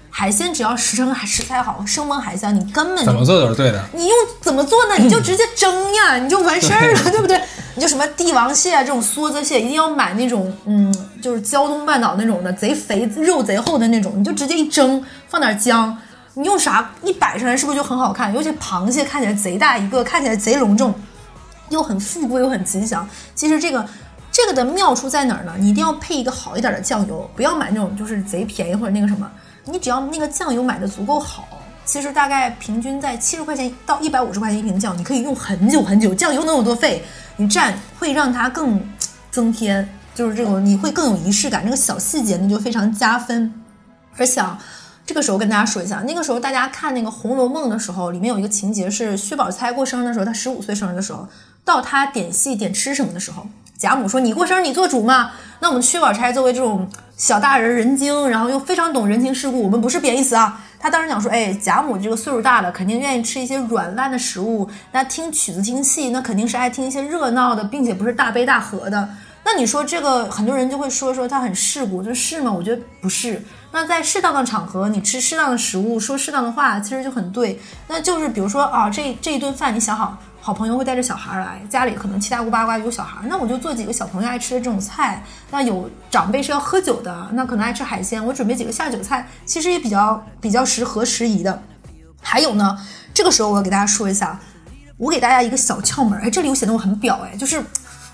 [0.10, 3.82] 海鲜只要食生食材好，生猛海鲜你根本怎么做都是对的。
[3.94, 4.96] 你用怎么做呢？
[4.98, 7.42] 你就直接蒸呀，你就完事儿了，对不对？
[7.76, 15.98] 你就什么帝王蟹啊，这种梭子蟹，一定要买那种，嗯，就是胶东半岛那种的，贼肥肉贼厚的那种，你就直接一蒸，放点姜，
[16.34, 18.34] 你用啥一摆上来，是不是就很好看？
[18.34, 20.94] 尤其螃蟹看起来贼大一个，看起来贼隆重，
[21.70, 23.08] 又很富贵又很吉祥。
[23.34, 23.86] 其实这个
[24.32, 25.54] 这个的妙处在哪儿呢？
[25.58, 29.30] 你一定要配一个好一点的酱油，不要买那种就是贼便宜或者那个什么。
[29.66, 31.48] 你只要那个酱油买的足够好，
[31.86, 36.14] 其实大概平均在七十块钱到一百五十块钱一瓶酱，你可以用很久很久。
[36.14, 37.04] 酱油能有多费？
[37.38, 38.82] 你蘸会让它更
[39.30, 43.54] 增添，就是这种你会更有仪式感，这个小细节那就非常加分。
[44.18, 44.60] 而且啊，
[45.06, 51.28] 这个时候跟大家说一下，那个时候大家看那个《红楼梦》的时候，里面有一个情节是薛宝钗过生日的时候，她十五岁生日的时候，
[51.64, 60.62] 到她点戏点吃什么的时候，贾母说：“你过生日你做主嘛。”那我们薛宝钗作为这种小大人人精，然后又非常懂人情世故，我们不是贬义词啊。
[60.82, 64.68] 他当时讲说：“哎，贾母这个岁数大了，肯定愿意吃一些软烂的食物。
[64.92, 69.08] 那听曲子听戏，那肯定是爱听一些热闹的，并且不是大悲大和的。”
[69.44, 72.52] 那你说这个，很多人就会说说他很世故，就是吗？
[72.52, 73.42] 我觉得不是。
[73.72, 77.60] 那在适当的场合，你吃适当的食物，说适当的话，其实就很对。
[77.88, 85.24] 那就是比如说啊，这这一顿饭，你想好，好朋友会带着小孩来，家里可能七大姑八大姨有小孩，那我就做几个小朋友爱吃的这种菜。
[85.52, 91.62] 那有长辈是要喝酒的，那可能爱吃海鲜，我准备几个下酒菜，其实也比较比较适合时宜的。
[92.22, 92.76] 还有呢，
[93.14, 94.40] 这个时候我要给大家说一下，
[94.98, 97.64] 我给大家一个小窍门，哎，这里我显得我很表，哎，就是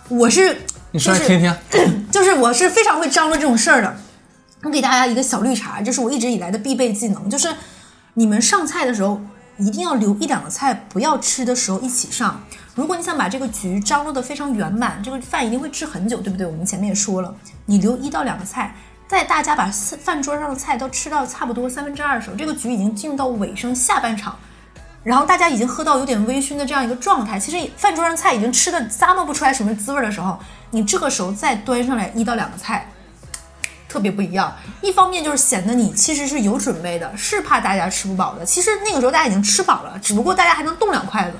[0.09, 0.63] 我是。
[0.91, 1.55] 你说来听听，
[2.11, 3.95] 就是我是非常会张罗这种事儿的。
[4.63, 7.53] 我给大家一个小绿茶，这是我一直以来的必备技能，就是
[8.15, 9.21] 你们上菜的时候
[9.57, 12.41] 一定要留一两个菜，不要吃的时候一起上。
[12.75, 16.45] 如果你想把这个局张罗的非常圆满，这个饭一定会吃很久，对不对？
[16.45, 18.75] 我们前面也说了，你留一到两个菜，
[19.07, 24.35] 在大家把饭桌上的菜都吃到差不多三分之二的时候，这个局已经进入到尾声下半场。
[25.03, 30.37] 然后大家已经喝到有点微醺的这样一个状态，其实饭桌上菜已经吃的咂摸不出来什么滋味的时候，
[30.69, 32.91] 你这个时候再端上来一到两个菜，
[33.87, 34.55] 特别不一样。
[34.81, 38.45] 一方面就是显得你其实是有准备的，是怕大家吃不饱的。
[38.45, 41.37] 其实那个时候大家已经吃饱了，只不过大家还能动两筷子。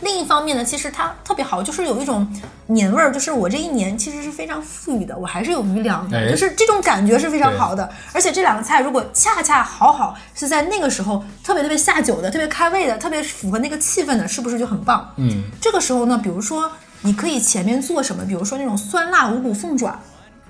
[0.00, 2.30] 另一方面呢，其实它特别好，就是有一种
[2.66, 7.90] 年味儿，就是我这一年其实是非常富裕的，我还是有余粮的，就是这种感觉是非常好的。
[8.12, 15.10] 而且这两个菜如果恰恰好好是在那个时候特别特别下酒的、特别开胃的、特别符合那个气氛的，是不是就很棒？
[15.16, 19.98] 嗯，这个时候呢，比如说你可以前面做什么，比如说那种酸辣五谷凤爪，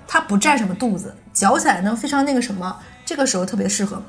[0.07, 4.01] 它不占什么肚子，嚼起来呢非常那个什么，这个时候特别适合。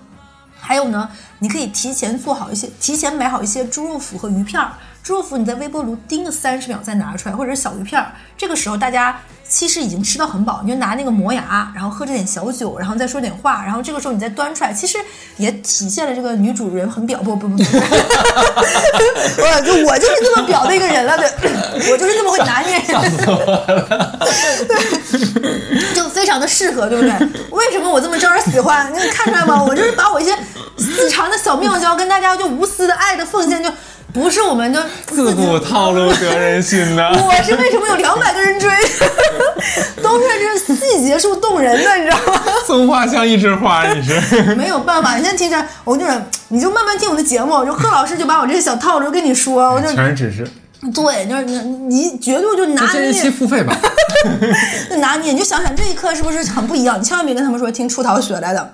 [0.61, 4.72] 还有呢，你可以提前做好一些，提前买好一些猪肉脯和鱼片儿。
[5.02, 8.12] 猪肉脯你在微波炉叮个三十秒再拿出来，或者是小鱼片儿。
[8.37, 14.98] 这个时候大家其实已经吃到很饱，你就拿那个磨牙，然后喝着点小酒，然后再说点话，然后这个时候你再端出来，其实
[15.38, 17.62] 也体现了这个女主人很表不不不不，
[19.38, 21.26] 我 就我就是这么表的一个人了，对，
[21.90, 22.94] 我就是这么会拿捏，人，
[25.94, 27.11] 就非常的适合，对不对？
[27.50, 28.92] 为什么我这么招人喜欢？
[28.92, 29.62] 你看出来吗？
[29.62, 30.37] 我就是把我一些
[30.76, 33.72] 私藏的小妙招跟大家就无私的爱的奉献就。
[34.12, 37.07] 不是我们的自古套路得人心的。
[37.12, 38.71] 我是为什么有两百个人追？
[40.03, 40.27] 都是
[40.66, 42.40] 这细节是不动人的，你知道吗？
[42.66, 45.16] 松花像一枝花，你是 没有办法。
[45.16, 46.12] 你先听着，我就是
[46.49, 50.49] 你就慢慢听我的节目，就贺老师就把我这些小套路跟你说，我就全是知识。
[50.94, 52.92] 对，就是你你绝对就拿捏。
[52.92, 53.77] 这一期付费吧。
[54.99, 56.99] 拿捏，你就想想这一刻是不是很不一样？
[56.99, 58.73] 你千万别跟他们说听出逃学来的。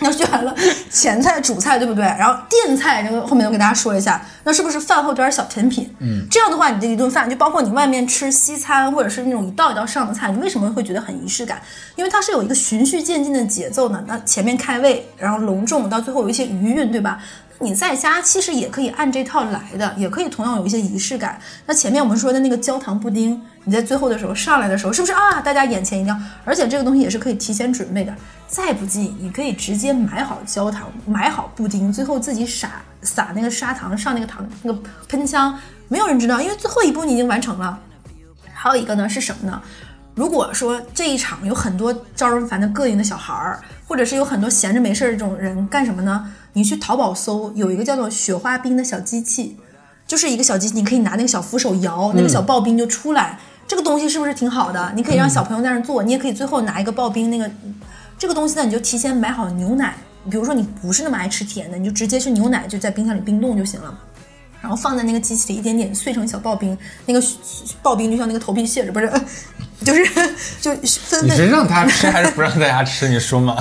[0.00, 0.54] 那学完了
[0.90, 2.04] 前菜、主菜，对不对？
[2.04, 5.92] 然后垫菜，这个后面我给大家说一下，那是不是饭后点小甜品？
[5.98, 11.60] 嗯，这样的话，你这一顿饭就包括你外面吃西餐，或者是那种一道一道上的菜，你为什么会觉得很仪式感？
[11.96, 14.02] 因为它是有一个循序渐进的节奏呢。
[14.06, 17.20] 那前面开胃，然后隆重，到最后有一些余韵，对吧？
[17.62, 21.38] 你在家其实也可以按这套来的，也可以同样有一些仪式感。
[21.66, 25.42] 那前面我们说的那个焦糖布丁，你在最后的时候上来的时候，是不是啊？
[25.42, 28.14] 大家眼前一亮，而且这个东西也是可以提前准备的。
[28.48, 35.56] 再不济，你可以直接买好焦糖，买好布丁，最后自己撒撒那个砂糖，上那个糖那个喷枪，
[35.88, 37.78] 没有人知道，因为最后一步你已经完成了。
[38.54, 39.62] 还有一个呢是什么呢？
[40.14, 46.30] 如果说这一场有很多招人烦的膈应的小孩儿，或者是有很多闲着没事儿这种人干什么呢？
[46.52, 49.56] 你去淘宝搜，有一个叫做雪花冰的小机器，
[50.06, 53.38] 就是一个小机器，你可以拿那个小扶手摇，那个小刨冰就出来。
[53.68, 54.92] 这个东西是不是挺好的？
[54.96, 57.30] 你可以让小朋友在那儿做，你也可以最后拿一个刨冰。
[57.30, 57.48] 那个
[58.18, 59.94] 这个东西呢，你就提前买好牛奶，
[60.28, 63.96] 比如说你不是那么爱吃甜的，你就直接去牛奶就在冰箱里冰冻就行了，
[64.60, 67.22] 然后放在那个机器里，一点点碎成小刨冰，那个
[67.82, 69.10] 刨冰就像那个头皮屑子，不是，
[69.82, 70.04] 就是
[70.60, 71.26] 就纷纷。
[71.26, 73.08] 你是让他吃还是不让大家吃？
[73.08, 73.56] 你说嘛？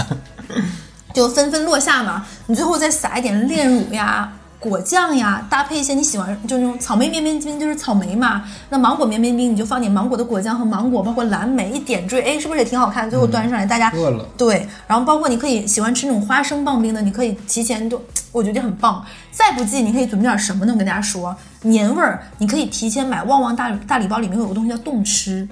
[1.13, 13.09] 就纷纷落下嘛，你最后再撒一点炼乳呀、果酱呀，搭配一些你喜欢，就那种草莓绵绵冰就是草莓嘛，那芒果绵绵冰你就放点芒果的果酱和芒果，包括蓝莓一点缀，哎，是不是也挺好看？
[13.09, 14.25] 最后端上来，大家饿了。
[14.37, 18.01] 对，然后包括你可以喜欢吃那种花生棒冰的，你可以提前就，
[18.33, 19.05] 我觉得很棒。
[19.31, 20.73] 再不济，你可以准备点什么呢？
[20.73, 25.47] 我跟大家说，年味儿，你可以提前买旺旺大大礼包，里面有个东西叫冻吃。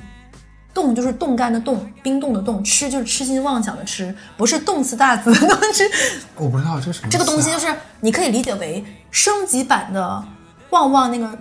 [0.78, 5.40] 冻就是冻干的冻，冰冻的冻，吃就是痴心妄想的吃，不是动词大词的
[5.74, 5.90] 吃。
[6.38, 7.66] 我不知道这是什么、这个东西，就是
[8.00, 10.24] 你可以理解为升级版的
[10.70, 11.36] 旺旺那个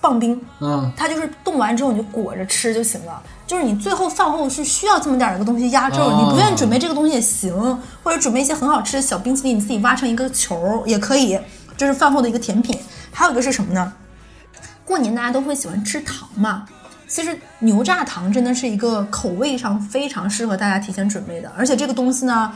[0.00, 3.20] 棒冰，嗯，它就是冻完之后你就裹着吃就行了。
[3.44, 7.52] 就是你最后饭后是需要这么点儿一个东西压轴，哦你不愿意准备这个东西也行，
[8.04, 11.36] 或者准备一些很好吃的小冰淇淋，你自己挖成一个球也可以，
[11.76, 12.78] 这是饭后的一个甜品。
[13.12, 13.92] 还有一个是什么呢？
[14.84, 16.64] 过年大家都会喜欢吃糖嘛，
[17.08, 22.52] 其实牛轧糖真的是一个口味上非常适合大家提前准备的，而且这个东西呢，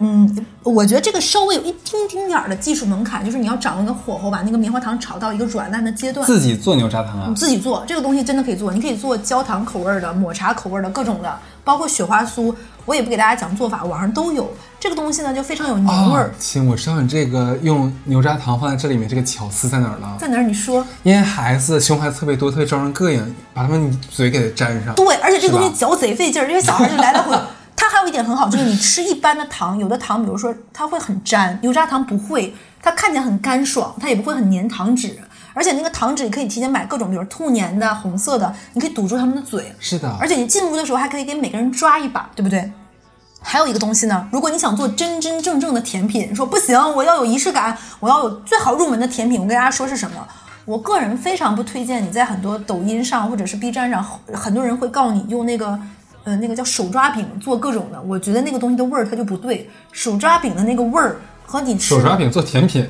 [0.00, 6.26] 嗯，我觉得这个稍微有一丁丁点儿的技术门槛，就是你要掌握一个火候，把那个棉花糖炒到一个软烂的阶段。
[6.26, 11.38] 自己做牛轧糖啊你，自己做这个东西真的可以做，你可以做焦糖口味儿的、抹茶口味儿的各种的，
[11.68, 12.54] 包括雪花酥。
[12.86, 14.50] 我也不给大家讲做法，网上都有。
[14.80, 16.30] 这个东西呢就非常有年味儿哦。
[16.38, 20.16] 亲，我知道你这个用牛轧糖放在这里面，这个巧思在哪儿了？
[20.18, 20.42] 在哪儿？
[20.42, 24.94] 你说因为孩子熊孩子特别多，特别招人膈应，把他们嘴给粘上。
[24.94, 27.36] 对，而且这个东西嚼贼费劲儿，因为小孩就来来回。
[27.76, 35.16] 它还有一点很好，就是你吃一般的糖，有的糖，比如说它会很粘，牛轧糖不会，它看起来很干爽，它也不会很粘糖纸，
[35.58, 39.72] 而且那个糖纸你可以提前买各种，比如兔年的、红色的，你可以堵住他们的嘴。
[39.80, 42.70] 是的，而且你进屋的时候还可以给每个人抓一把，对不对？
[43.40, 50.24] 还有一个东西呢，如果你想做真真正正的甜品，说不行，我要有仪式感，我要有最好入门的甜品，我跟大家说是什么？
[50.64, 55.78] 我个人非常不推荐你在很多抖音上或者是 B 站上，很多人会告诉你用那个。
[56.24, 59.70] 呃，那个叫手抓饼做各种的，我觉得那个东西的味儿它就不对。
[59.92, 61.16] 手抓饼的那个味儿
[61.46, 62.86] 和你吃手抓饼做甜品，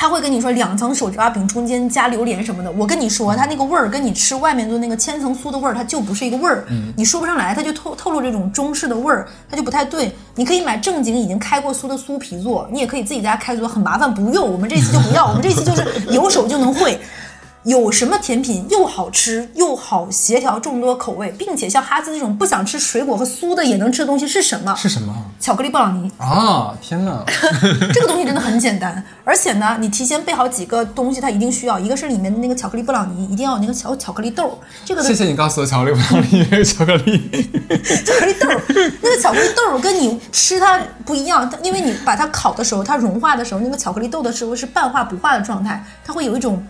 [0.00, 2.72] 他会跟你说两层手抓饼中间加榴莲什么的。
[2.72, 6.64] 我跟你说，它那个味儿跟你吃外面的那个千层酥的味儿，它就不是一个味儿。
[6.96, 10.10] 你说不上来，它就透透露这种中式的味儿，它就不太对。
[10.34, 14.50] 你可以买正经已经开过酥的酥皮做，你也可以自己在家开做，很麻烦，不用。
[14.50, 16.98] 我们这期就不要，我们这期就是 有手就能会。
[17.64, 24.74] 有什么甜品又好吃又好协调众多口味，并且像哈斯这种不想吃水果和酥的也能吃的东西是什么？
[24.76, 26.10] 是什么巧克力布朗尼。
[26.16, 26.74] 啊？
[26.80, 27.22] 天哪！
[27.92, 34.54] 这个东西真的很简单，而且呢，你提前备好几个东西，它一定需要，一个是里面的那个巧克力布朗尼，一定要有那个小巧克力豆儿，
[34.86, 37.30] 这个的谢谢你告诉我巧克力布朗尼有巧克力。
[38.06, 38.62] 巧克力豆儿，
[39.02, 46.62] 那个巧克力豆儿跟你吃它不一样，它因为你把它烤的时候，它融化的时候，那个巧克力豆的时候是半化不化的状态，它会有一种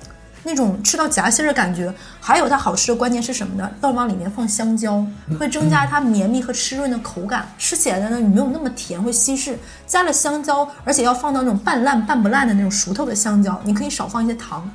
[0.42, 1.92] 那种吃到夹心儿的感觉。
[2.20, 3.70] 还有它好吃的关键是什么呢？
[3.82, 5.04] 要往里面放香蕉，
[5.38, 9.58] 会增加它绵密和湿润的口感，吃起来的呢你没有那么甜，会稀释。
[9.86, 14.70] 加了香蕉，而且要放到那种半烂半不烂的那种熟透的香蕉，你可以少放一些糖。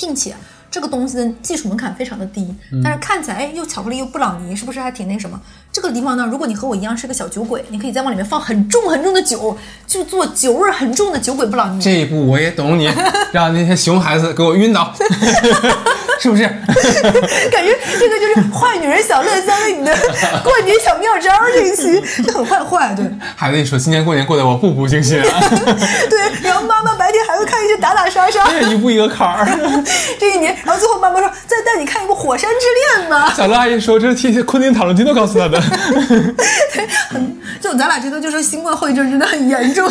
[0.00, 0.32] 并且
[0.78, 5.40] 这个东西的技术门槛非常的低，但是看起来哎又巧克力又布朗尼，是不是还挺那什么？
[5.72, 11.82] 这个地方呢，如果你和我一样是个小酒鬼，你可以再往里面放很重很重的酒，就做酒味很重的酒鬼布朗尼。
[11.82, 12.88] 这一步我也懂你，
[13.34, 14.94] 让那些熊孩子给我晕倒，
[16.20, 16.42] 是不是？
[17.50, 19.96] 感觉这个就是坏女人小乐香里的
[20.44, 23.04] 过年小妙招这一期就很坏坏，对
[23.36, 25.40] 孩子一说今年过年过得我步步惊心啊，
[26.10, 26.18] 对。
[26.42, 29.46] 然后妈妈白天还会看一些打打杀杀，这一步一个坎儿。
[30.18, 33.32] 这一年，然后最后妈妈说再带你看一部《火山之恋》吧。
[33.36, 35.60] 小乐阿姨说这是替昆汀塔伦蒂诺告诉她的。
[36.72, 39.90] 对，很就咱俩这都，就说新冠后遗症真的很严重。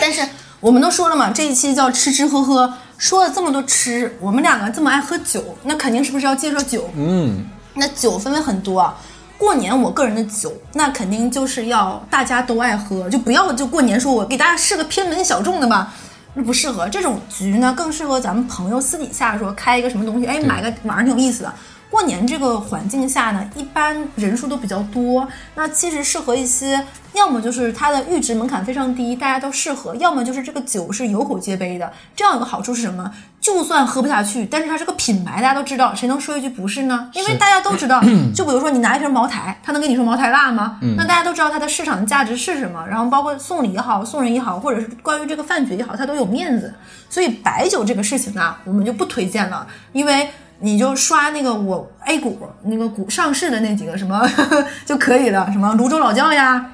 [0.00, 0.22] 但是
[0.60, 6.90] 我们都说了嘛，这一期叫吃吃喝喝，说了这么多吃，我们两个这么爱喝酒，那肯定是不是要介绍酒？
[6.96, 8.94] 嗯，那酒分为很多啊。
[9.38, 15.94] 过年我个人的酒，那肯定就是要大家都爱喝，就不要就过年说我给大家试个偏门小众的吧，
[16.34, 16.88] 那不适合。
[16.88, 21.54] 这种局呢，更适合咱们朋友私底下说开一个什么东西，哎，买个晚上挺有意思的。
[21.90, 31.90] 过年这个环境下呢，一般人数都比较多，那其实适合一些，要么就是它的阈值门槛非常低，大家都适合；要么就是这个酒是有口皆碑的。
[32.14, 33.10] 这样有个好处是什么？
[33.40, 37.10] 就算喝不下去，但是它是个品牌，大家都知道，谁能说一句不是呢？
[37.14, 38.02] 因为大家都知道，
[38.36, 40.78] 就比如说你拿一瓶茅台，他能跟你说茅台辣吗？
[40.98, 46.74] 那大家都知道它的市场价值是什么，然后包括送礼也好，送人也好，或者是关于这个饭局也好，它都有面子。
[47.08, 50.28] 所以白酒这个事情呢，我们就不推荐了，因为。
[50.60, 54.28] 你就刷那个我 A 股那个股上市的那几个什么
[54.84, 56.72] 就可以了，什么泸州老窖呀、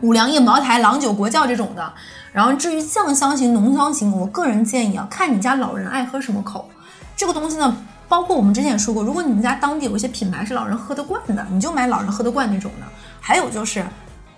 [0.00, 1.92] 五粮液、茅台、郎酒、国窖这种的。
[2.32, 6.68] 然后至于酱香型、浓香型，我个人建议啊，看你家老人爱喝什么口。
[7.16, 7.76] 这个东西呢，
[8.08, 12.86] 包括我们之前也说过，如果你们家当地有一些品牌是老人喝得惯的，你就买老人喝得惯那种的。
[13.20, 13.84] 还有就是。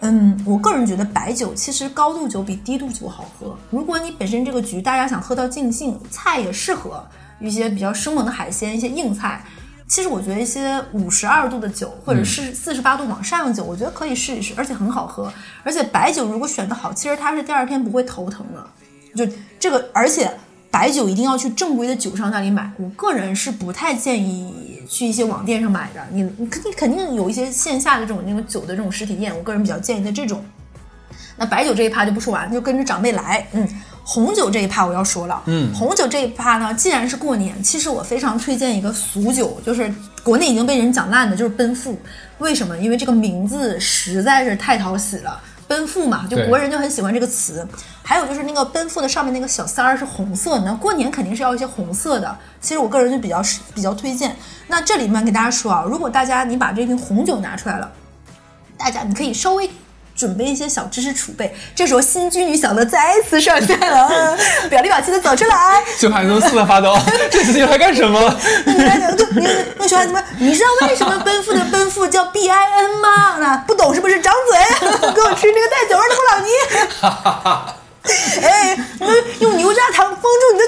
[0.01, 3.57] 嗯，我个人觉得白酒其实高度酒比低度酒好喝。
[3.71, 7.03] 如果你本身这个局大家想喝到尽兴，菜也适合
[7.41, 9.45] 一些比较生猛的海鲜，一些硬菜。
[9.89, 15.33] 其实我觉得一些五十二度的酒，或者是四十八度往上的酒，我觉得可以试一试，而且很好喝。
[15.63, 18.67] 而且白酒如果选得好，其实它是第二天不会头疼的。
[19.15, 20.29] 就这个，而且
[20.73, 22.69] 白酒一定要去正规的酒商那里买。
[22.79, 26.05] 我个人是不太建议去一些网店上买的。
[26.11, 30.45] 你你肯定肯定有一些线下的这种那种酒的这种实体店，我个人比较建议的这种。
[31.37, 33.47] 那白酒这一趴就不说完，就跟着长辈来。
[33.53, 33.69] 嗯，
[34.09, 39.93] 红酒这一趴我要说了，嗯红酒这一趴呢，既然是过年，其实我非常推荐一个俗酒，就是
[40.23, 41.99] 国内已经被人讲烂的，就是奔富。
[42.39, 42.79] 为什么？
[42.79, 45.41] 因为这个名字实在是太讨喜了。
[45.67, 47.67] 奔富嘛，就国人就很喜欢这个词。
[48.05, 52.39] 还有就是那个奔富的上面那个小三儿是红色的，那过年肯定是要一些红色的。
[52.61, 53.43] 其实我个人就比较
[53.75, 54.37] 比较推荐。
[54.69, 57.91] 那这里面给大家说啊，如果大家你把这瓶红酒拿出来了，
[58.79, 59.69] 大家你可以稍微
[60.17, 61.55] 准备一些小知识储备。
[61.75, 64.39] 这时候新居女小的再次上线了，嗯
[64.71, 65.83] 表里表气的走出来。
[65.99, 66.99] 熊孩子都瑟瑟发抖，
[67.31, 68.19] 这次又来干什么？
[68.67, 69.49] 你看，对，你
[69.79, 73.37] 那熊孩子们，你知道为什么奔赴的奔赴叫 B I N 吗？
[73.39, 74.17] 那不懂是不是？
[74.21, 74.59] 张嘴，
[75.13, 76.49] 给我吃那个带酒味的布朗尼。
[78.43, 79.09] 哎，嗯
[79.41, 80.65] 用牛轧糖封住你的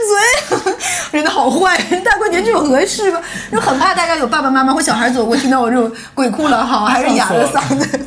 [0.76, 0.78] 嘴，
[1.12, 1.76] 真的好坏！
[2.04, 3.20] 大过年这种合适吗？
[3.50, 8.06] 就很怕大家有爸爸妈妈或小孩走过，听到我这种鬼哭狼嚎，还是哑着嗓子。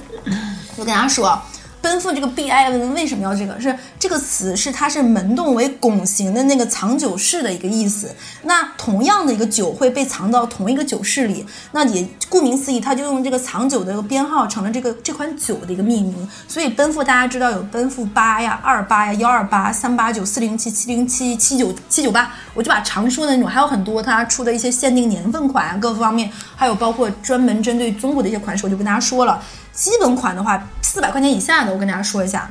[0.82, 1.40] 我跟大家说，
[1.80, 3.62] 奔赴这个 B I N 为什么要这个？
[3.62, 8.16] 是这个词是它是门洞为拱形的那个藏酒室的一个意思。
[8.46, 16.28] 那同样的一个酒会被藏到同一个酒室里，那也顾名思义，它就用这个藏酒的一个编号成了这个这款酒的一个命名。
[16.48, 29.40] 所以奔赴大家知道有奔赴八呀、二八呀、幺二八、三八九、四零七、七零七、七九七九八，我就把常说的那种，还有很多它出的一些限定年份款啊，各方面，还有包括专门针对中国的一些款式，我就跟大家说了。
[29.74, 32.50] 基本款的话，四百块钱以下的，我跟大家说一下，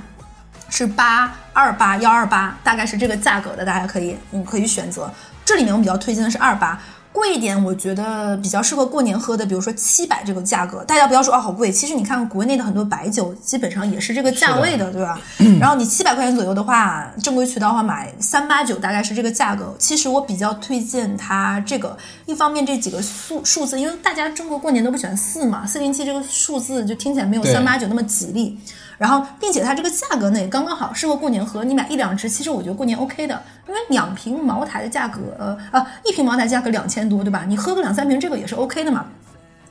[0.68, 5.12] 是八二八幺二八，大概是这个价格的，大家可以嗯可以选择。
[5.44, 6.78] 这里面我比较推荐的是二八，
[7.12, 15.20] 贵一点，我觉得比较适合过年喝的，比如说七百这个价格，大家不要说啊好贵，其实你看国内的很多白酒基本上也是这个价位的，对吧？
[15.58, 19.74] 然后你七百块钱左右的话，正规渠道的话买三八九大概是这个价格。
[19.78, 21.96] 其实我比较推荐它这个，
[22.26, 28.56] 一方面这几个数数字，因为大家中国过年都不喜欢四嘛，四零七这个数字就听起来没有对三八九那么吉利。
[29.00, 31.64] 然后，并且它这个价格呢也刚刚好，适合过年喝。
[31.64, 37.46] 你买一两支，其实我觉得过年 OK 的，因为两瓶茅台的价格，呃啊，一瓶茅台价格两千多，对吧？
[37.48, 39.06] 你喝个两三瓶这个也是 OK 的嘛。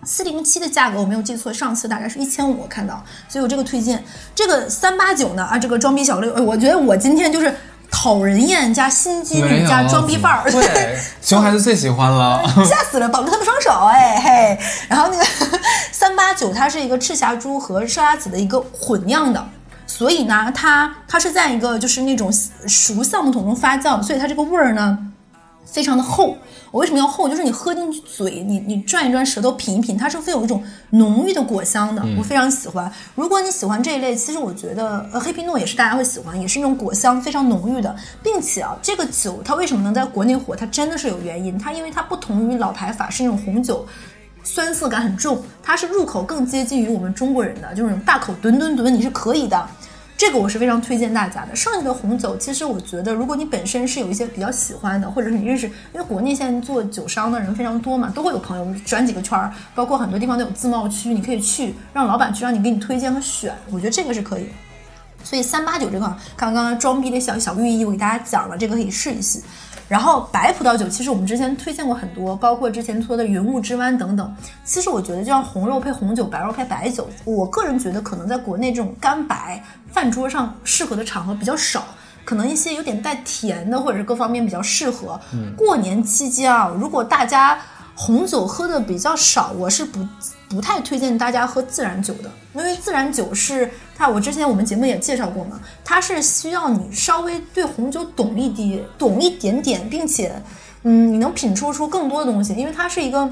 [0.03, 4.03] 四零七的价格我没有记错，上次大概是一千五，我看到，所以我这个推荐。
[4.33, 7.53] 这个三八九呢，啊，这个装逼小六，我觉得我今天就是
[7.91, 12.43] 讨人厌加心机女加装逼范儿，对， 熊孩子最喜欢了。
[12.65, 14.59] 吓死了，绑住他们双手，哎嘿。
[14.87, 15.25] 然后那个
[15.91, 19.43] 三八九，它是一个赤霞珠和沙拉子的一个混酿的，
[19.85, 22.31] 所以呢，它它是在一个就是那种
[22.67, 24.97] 熟橡木桶中发酵，所以它这个味儿呢
[25.71, 26.35] 非常的厚。
[26.71, 27.27] 我为什么要厚？
[27.27, 32.91] 就是你喝进去嘴，你你转一转舌头品一品，它是会有一种浓郁的果香的，我非常喜欢。
[33.15, 40.55] 如果你喜欢这一类，其实我觉得呃黑皮诺也是大家会喜欢，也是那种果香非常浓郁的，并且啊这个酒它为什么能在国内火？
[40.55, 43.85] 它真的是有原因，它因为它不同于老牌法式那种红酒。
[44.41, 49.67] 酸涩感很重，它是入口更接近于我们中国人的，就是那种大口吨吨吨，你是可以的。
[50.19, 51.55] 这个我是非常推荐大家的。
[51.55, 64.47] 剩下的红酒，其实我觉得，如果你本身是有一些比较喜欢的，或者是你认识，因为国内现在做酒商的人非常多嘛，都会有朋友转几个圈儿，包括很多地方都有自贸区，你可以去让老板去让你给你推荐和选，我觉得这个是可以。
[65.23, 69.39] 所以三八九这款，刚刚装逼的小小寓意，我给大家讲了，这个可以试一试。
[69.89, 74.35] 然后白葡萄酒，其实我们之前推荐过很多，包括之前说的云雾之湾等等。
[74.63, 81.83] 其实我觉得，就像红肉配红酒，白肉配白酒，我个人觉得可能在国内这种干白饭桌上适合的场合比较少，
[82.23, 85.19] 可能一些有点带甜的，或者是各方面比较适合。
[85.57, 87.59] 过年期间啊，如果大家
[88.01, 89.99] 红酒喝的比较少，我是不
[90.47, 100.41] 不太推荐大家喝自然酒的，因为自然酒是它，我之前我们节目也介绍过嘛，它是需要你稍微对红酒懂一滴，懂一点点，并且，
[100.83, 103.29] 嗯，你能品出出更多的东西，因为它是一个，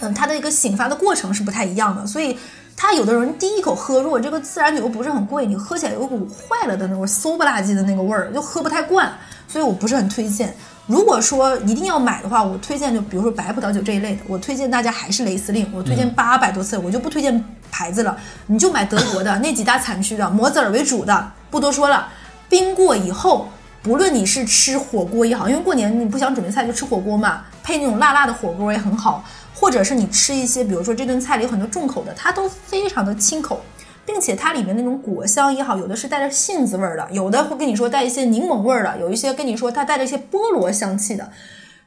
[0.00, 2.36] 嗯，它的一个醒发的过程是不太一样的，所以。
[2.78, 9.10] 它有的人第一口喝，如果这个自然酒又不是很贵，你喝起来有股坏了的那种馊不拉几的那个味儿，就喝不太惯，
[9.48, 10.54] 所以我不是很推荐。
[10.86, 22.08] 如果说一定要买的话，我推荐就比如说白葡萄酒这一类的，我推荐大家还是雷司令，我推荐八百多次，我就不推荐牌子了，你就买德国的 那几大产区的，摩泽尔为主的，不多说了。
[22.48, 23.48] 冰过以后，
[23.82, 33.60] 不论你是吃火锅也好，因为过年你不想准备菜就吃火锅嘛，配那种辣辣的火锅也很好，或者是你吃一些，比如说这顿菜里有很多重口的，它都非常的清口。
[34.06, 41.30] 并且它里面那种果香也好，有的是带着杏子味儿的，有的会跟你说带一些柠檬味儿的，有一些跟你说它带着一些菠萝香气的，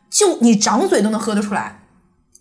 [0.09, 1.79] 就你掌嘴都能喝得出来。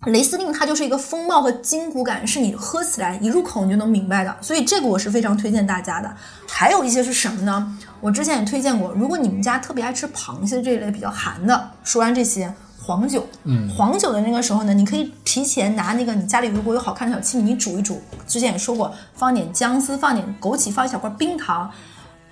[0.06, 6.14] 雷司令它就是一个风貌和筋骨感，是你喝起来一入口你就能明白的，所以这个我是非常推荐大家的。
[6.48, 7.76] 还有一些是什么呢？
[8.00, 12.55] 我之前也推荐过，如果你们家特别爱吃螃蟹这一类比较寒的，说完这些。
[12.89, 18.01] 黄酒，嗯，黄酒的那个时候呢，你可以提前拿那个你家里如果有好看的小器皿，你煮一煮。
[18.26, 21.70] 之前也说过，放点姜丝，放点枸杞，放一小块冰糖。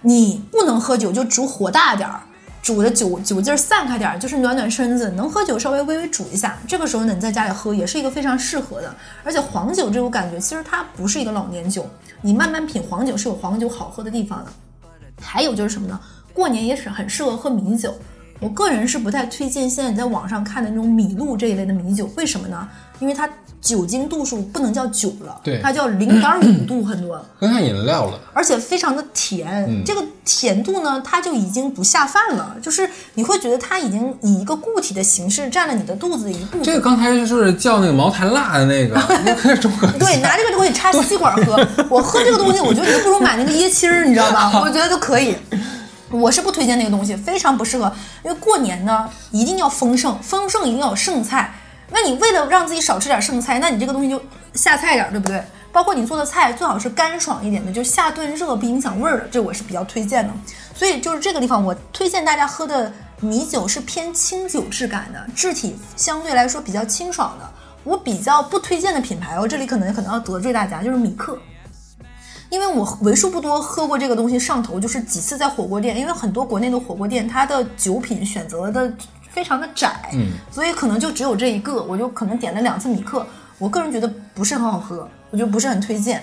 [0.01, 2.23] 你不能喝酒就煮火大点儿，
[2.63, 8.91] 煮的酒酒劲儿散开点儿，就是暖暖身子，能喝酒稍微微微煮一下，这个时候呢，你在家里喝也是一个非常适合的。
[9.25, 11.87] 而且黄酒这种感觉，其实它不是一个老年酒，
[12.23, 14.51] 你慢慢品黄酒是有黄酒好喝的地方的。
[15.21, 16.01] 还有就是什么呢？
[16.33, 17.95] 过年也是很适合喝米酒。
[18.41, 22.69] 我个人是不太推荐现在你在网上看的那种米露这一类的米酒，为什么呢？
[22.99, 23.29] 因为它
[23.61, 27.23] 酒精度数不能叫酒了，对它叫零点五度很多。
[27.39, 28.19] 跟上饮料了。
[28.33, 36.63] 而且非常的甜，嗯这个甜度呢，它就已经不下饭了，就是你会觉得它已经以一个固体的形式占了你的肚子的一部分。
[36.63, 38.97] 这个刚才就是叫那个茅台辣的那个，
[39.57, 41.67] 中和对，拿这个就可以插吸管喝。
[41.91, 44.61] 我喝这个东西，我觉得你不如买那个椰青儿，你知道吧？
[44.61, 45.35] 我觉得都可以。
[46.11, 47.93] 我是不推荐那个东西，非常不适合，
[48.25, 51.53] 因为过年呢一定要丰盛，丰盛一定要有剩菜。
[51.91, 54.21] 那你为了让自己少吃点剩菜，那你这个东西就
[54.55, 55.43] 下菜点儿，对不对？
[55.73, 60.33] 包括你做的菜最好是干爽一点的，就下顿热不影响味儿的，这我是比较推荐的。
[60.75, 67.49] 所以就是这个地方，我推荐大家喝的米酒是偏清酒质感的，质体相对来说比较清爽的。
[67.85, 71.39] 我比较不推荐的品牌，我这里可能可能要得罪大家，就是米克。
[72.49, 78.93] 因为我为数不多喝过这个东西上头，就是几次在火锅店，因为很多国内的火锅店它的酒品选择的
[79.31, 83.27] 非常的窄，嗯，所以可能就只有这一个，我就可能点了两次米克，
[83.59, 86.23] 我个人觉得不是很好喝，我就不是很推荐。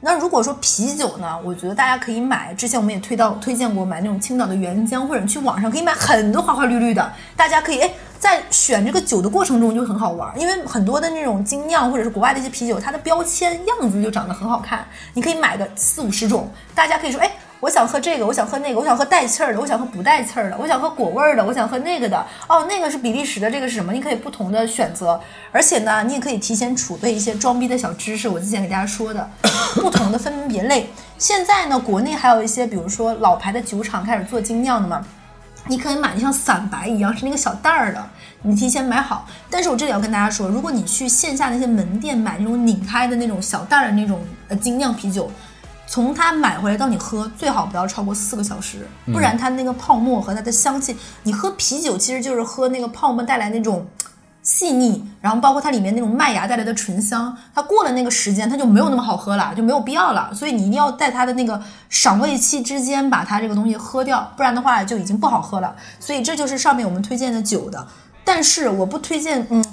[0.00, 7.90] 那如果说啤酒呢，我觉得大家可以买，之前我们也推到推荐过买那种青岛的原浆，或者你去网上可以买很多花花绿绿的，大家可以哎
[8.24, 17.30] 在选这个酒的过程中就很好玩，因为很多的那种精酿或者是国外的一些啤酒，它的标签样子就长得很好看，你可以买个四五十种，大家可以说哎。
[17.60, 22.22] 我想喝这个，我想喝那个，我想喝带气儿的，我想喝不带气儿的，我想喝果味儿的，我想喝那个的。
[22.46, 23.90] 哦，那个是比利时的，这个是什么？
[23.90, 25.18] 你可以不同的选择，
[25.50, 28.28] 而且呢，你也可以提前储备一些装逼的小知识。
[28.28, 29.30] 我之前给大家说的，
[29.76, 30.90] 不同的分门别类。
[31.16, 35.02] 现在呢，国内还有一些，比如说老牌的酒厂开始做精酿的嘛，
[35.68, 38.10] 你可以买你像散白一样，是那个小袋儿的，
[38.42, 39.26] 你提前买好。
[39.48, 45.30] 但是我这里要跟大家说，如果你去线下那些门店买那种拧开的那种小袋儿的那种呃精酿啤酒。
[45.86, 53.86] 从它买回来到你喝，最好不要超过四个小时，不然它那个泡沫和它的香气，你喝啤酒其实就是喝那个泡沫带来那种
[54.44, 60.32] 细腻，然后包括它里面那种麦芽带来的醇香，它过了那个时间，它就没有那么好喝了，就没有必要了。
[60.32, 65.74] 所以你一定要在它的那个赏味期之间把它这个东西喝掉，不然的话就已经不好喝了。
[65.98, 67.84] 所以这就是上面我们推荐的酒的，
[68.22, 69.64] 但是我不推荐，嗯。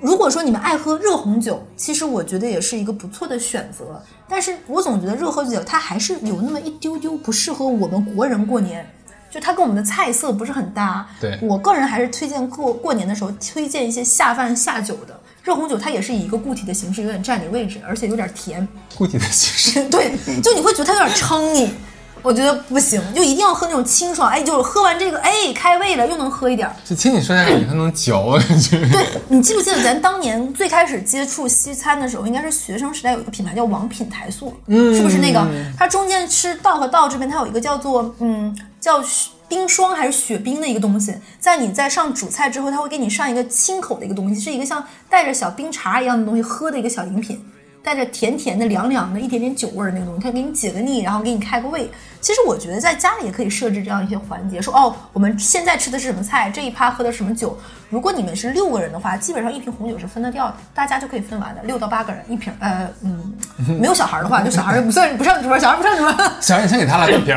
[0.00, 4.02] 如果说你们爱喝热红酒，其实我觉得也是一个不错的选择。
[4.26, 8.90] 但是我总觉得热红酒它还是有那么一丢丢不适合我们国人过年，
[9.30, 11.06] 就它跟我们的菜色不是很搭。
[11.20, 18.66] 对我个人还是推荐过过年的时候推荐一些下饭下酒的热红酒，它也是以一个固体的形式，有点占你位置，而且有点甜。
[18.96, 19.86] 固体的形式。
[19.90, 20.12] 对，
[20.42, 21.72] 就你会觉得它有点撑你。
[22.20, 26.74] 我觉得不行，就一定要喝那种清爽，哎，就是喝完这个，哎，开胃了，又能喝一点儿。
[26.84, 28.76] 就听你说下来，它能嚼，我感觉。
[28.90, 35.46] 对你记不记得咱当年最开始接触西餐的时候，应该是学生时代有一个品牌叫王品台塑，嗯，是不是那个？
[35.78, 47.44] 它中间吃道和道这边，它有一个叫做嗯叫雪冰霜还是雪冰的一个东西，在你在上主菜之后，它会给你上一个清口的一个东西，是一个像带着小冰碴一样的东西喝的一个小饮品。
[47.80, 51.88] 带着甜甜的、凉凉的、一点点酒味儿的那个东西，它给你解个腻，然后给你开个胃。
[52.20, 57.56] 其实我觉得在家里也可以设置这样一些环节，说哦，我们现在吃的是什么菜，这一趴喝的什么酒。
[57.88, 61.62] 如果你们是六个人的话，基本上一瓶红酒是分得掉的，大家就可以分完的。
[61.62, 63.32] 六到八个人一瓶，呃，嗯，
[63.80, 66.12] 没有小孩的话，就小孩不算不上桌，小孩不上桌。
[66.42, 67.34] 小孩，你先给他来半瓶，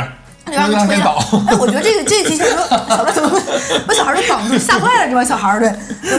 [0.52, 0.96] 就让他吹。
[1.48, 3.42] 哎，我觉得这个这个提醒说，小孩怎么
[3.88, 5.70] 把小孩都绑住，吓坏了这帮小孩儿对。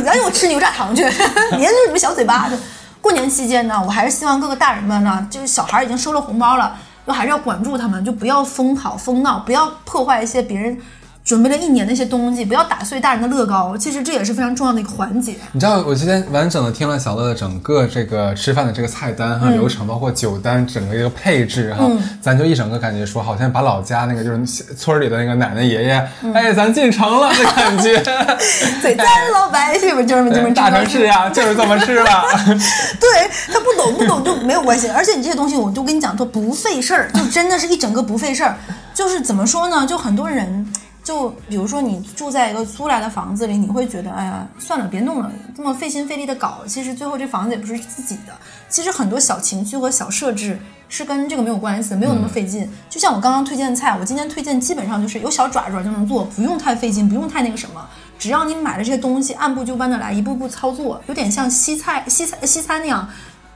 [0.03, 1.03] 赶紧我吃牛轧糖去，
[1.59, 2.57] 黏住你们小嘴巴就。
[3.01, 6.77] 过年期间呢，我还是希望各个大人们呢，就是小孩已经收了红包了，
[7.07, 10.79] 就还是要管住他们，就不要疯跑疯闹，不要破坏一些别人
[11.25, 13.77] 准备了一年的一些东西，不要打碎大人的乐高。
[13.79, 15.37] 其实这也是非常重要的一个环节。
[15.53, 21.89] 你知道，我今天完整的听了小乐的整个这个吃饭的这个菜单和、流程，包括酒单整个一个配置哈，
[22.21, 24.45] 咱就一整个感觉说，好像把老家那个就是
[24.75, 27.97] 村里的那个奶奶爷爷，哎，咱进城了的感觉。
[28.83, 32.05] 对，咱老百姓们就是这么大城市呀，就是这么吃了。
[32.99, 38.57] 对他不懂不懂就没有关系，而且你这些东西我都跟你讲说不费事儿，就真的是一整个不费事儿。
[38.95, 39.87] 就是怎么说呢？
[39.87, 40.67] 就很多人，
[41.03, 48.33] 就比如说你住在一个租来的房子里，你会觉得哎呀算了，别弄了，这么费心费力的搞，其实最后这房子也不是自己的。
[48.69, 52.71] 其实很多小情趣和小设置是跟这个没有关系，没有那么费劲。
[52.89, 57.85] 就像我刚刚推荐的菜，我今天推荐基本上就是有小爪爪就能做，不用太费劲，不用太那个什么。
[58.19, 63.09] 只要你买了这些东西，按部就班的来，一步步操作，有点像西菜、西餐、西餐那样，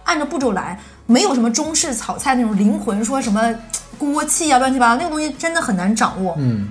[0.02, 3.54] 按照步骤来，没有什么中式炒菜那种灵魂，说什么
[3.96, 6.34] 锅气啊、乱七八糟那个东西真的很难掌握。
[6.38, 6.68] 嗯，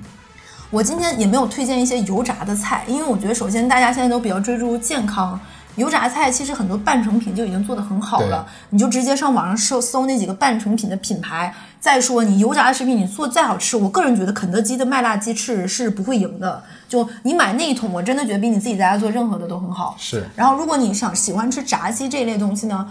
[0.76, 5.40] 我今天也没有推荐一些油炸的菜，因为我觉得首先大家现在都比较追逐健康。
[5.78, 11.54] 油炸菜其实很多半成品就已经做得很好了，你就直接上网上搜搜那几个半成品的品牌。
[11.80, 16.62] 再说你油炸的食品你做再好吃，我个人觉得肯德基的麦辣鸡翅是不会赢的。
[16.90, 19.96] 就你买那一桶，我真的觉得比你自己在家做任何的都很好。
[19.98, 20.26] 是。
[20.36, 22.86] 然后如果你想喜欢吃炸鸡这一类东西呢？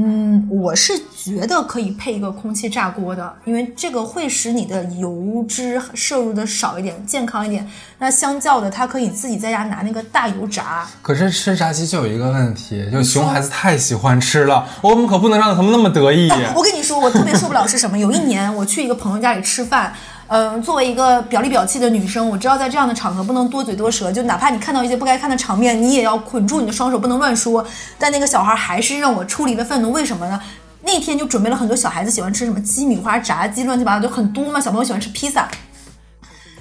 [0.00, 7.68] 嗯，我是觉得可以配一个空气炸锅的，因为这个会使你的油脂摄入的少一点，健康一点。
[7.98, 10.86] 那相较的，它可以自己在家拿那个大油炸。
[11.02, 16.30] 可是吃炸鸡就有一个问题，就熊孩子太喜欢吃了，我们可不能让他们那么得意。
[16.54, 17.98] 我跟你说，我特别受不了是什么？
[17.98, 19.92] 有一年我去一个朋友家里吃饭。
[20.28, 27.64] 嗯，作为一个表里表气的女生，我知道在这样的场合不能多嘴多舌，就哪怕你看到一些不该看的场面，你也要捆住你的双手，不能乱说。
[27.98, 30.38] 但那个小孩还是让我出离了愤怒，为什么呢？
[30.82, 34.60] 那天就准备了很多小孩子喜欢吃什么鸡米花、炸鸡，乱七八糟就很多嘛。
[34.60, 35.48] 小朋友喜欢吃披萨，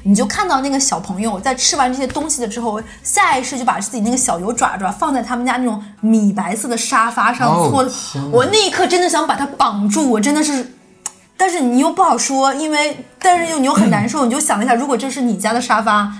[0.04, 7.86] 你就看到那个小朋友在吃完这些东西的之后，下意识就把自己那个小油爪爪放在他们家那种米白色的沙发上搓。
[8.32, 10.72] 我那一刻真的想把他绑住，我真的是。
[11.38, 16.12] 但是你又不好说，因为但是又你又很难受，你就想了一下，如果这是你家的沙发，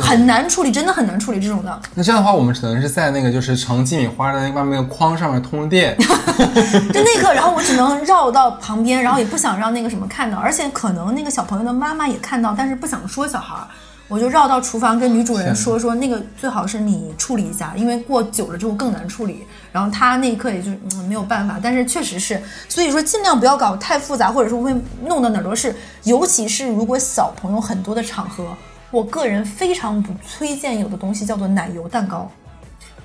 [0.00, 1.82] 很难处理，真的很难处理这种的。
[1.94, 5.96] 那这样的话，我们只能是在那个就是盛鸡米花的那外面那个框上面通电。
[5.98, 13.66] 就那一刻，然后我只能绕到旁边，然后也不想让那个什么看到，而且可能那个小朋友的妈妈也看到，但是不想说小孩儿。
[14.08, 19.46] 我就绕到厨房跟女主人说说，那个最好是你处理一下，因为过久了之后更难处理。
[19.72, 20.70] 然后他那一刻也就
[21.08, 24.72] 没有办法，但是确实是，所以说尽量不要搞太复杂，或者说会
[25.06, 25.74] 弄到哪儿都是。
[26.04, 28.54] 尤其是如果小朋友很多的场合，
[28.90, 32.30] 我个人非常不推荐有的东西叫做奶油蛋糕。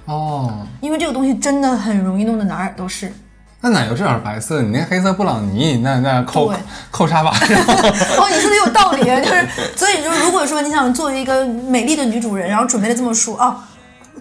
[0.05, 3.11] 哦，因为这个东西真的很容易弄得哪儿都是。
[3.59, 6.53] 那奶油这点白色，你那黑色布朗尼，那那扣
[6.91, 7.57] 扣沙发上。
[7.57, 13.68] 哦，你说的有道理，就是所以就是如果说你想作为一个美丽的女主人，然后准备了这么说啊，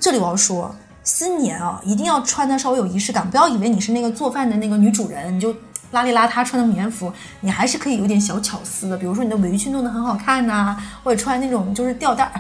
[0.00, 0.74] 这里我要说，
[1.06, 5.54] 新年啊一定要穿的稍微有仪式感，不要以为你是那个做饭的那个女主人，你就。
[5.96, 12.32] 邋里邋遢穿的棉服，你还是可以有点小巧思的，比如说你的围裙弄得很好看呐，或者穿那种就是吊带儿。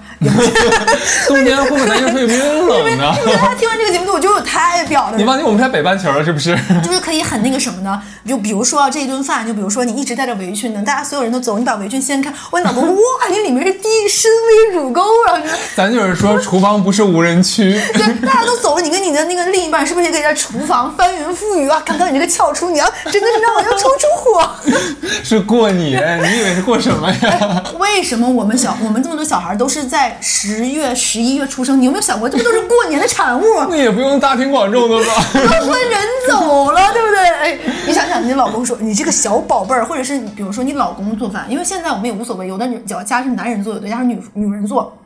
[1.26, 3.14] 冬天会不会有点冷呢？
[3.24, 5.16] 大家听完这个节目，我觉得我太表了。
[5.16, 6.54] 你忘记，我们是北半球了，是不是？
[6.84, 13.00] 就是可以很那个什么的，就比如说这一顿饭，就比如说你一直带着围裙呢，大家所有人都走，你把围裙掀开，我老公哇，
[13.30, 14.30] 你里面是低深
[14.70, 15.40] V 乳沟啊！
[15.74, 17.80] 咱就是说，厨房不是无人区。
[17.94, 21.80] 对，大家都走了，你跟你的那个另一半是不是也可以在厨房翻云覆雨啊？
[21.86, 23.45] 看到你这个俏厨娘，真的是。
[23.46, 24.50] 让我要冲出火，
[25.22, 26.20] 是过年？
[26.20, 27.62] 你以为是过什么呀？
[27.78, 31.80] 为什么我们小我们这么多小孩都是在十月、十一月出生？
[31.80, 33.44] 你有没有想过，这不都是过年的产物？
[33.70, 35.12] 那也不用大庭广众的吧？
[35.32, 37.18] 都说人走了，对不对？
[37.36, 44.96] 哎，你想想，你老公说你这个小宝贝儿，或者是比如说你老公做饭，因为现在我们也无所谓，有的女家是男人做，有的家是女女人做。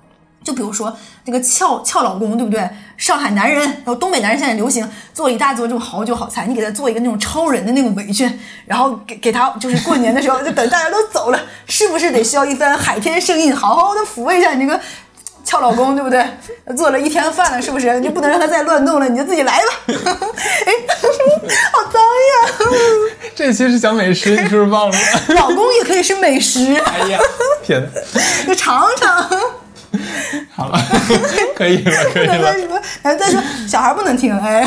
[0.42, 2.66] 就比如说那个俏俏老公，对不对？
[3.00, 14.78] 上海男人，然后东北男人现在流行做一大桌这种好酒好菜，你给他做一个那种超人的那种围裙，然后给给他就是过年的时候，就等大家都走了，是不是得需要一番海天盛宴，好好的抚慰一下你这个
[15.42, 16.24] 俏老公，对不对？
[16.76, 17.98] 做了一天饭了，是不是？
[17.98, 19.66] 你就不能让他再乱动了，你就自己来吧。
[19.96, 20.72] 哎，
[21.72, 22.52] 好脏呀！
[23.34, 24.98] 这期是讲美食，你是不是忘了？
[25.28, 26.76] 老公也可以是美食。
[26.84, 27.18] 哎呀，
[27.64, 27.82] 天，
[28.46, 29.30] 你尝尝。
[30.54, 30.78] 好了，
[31.56, 32.52] 可以了， 可以了。
[33.02, 34.38] 再说，再说，小孩不能听。
[34.38, 34.64] 哎，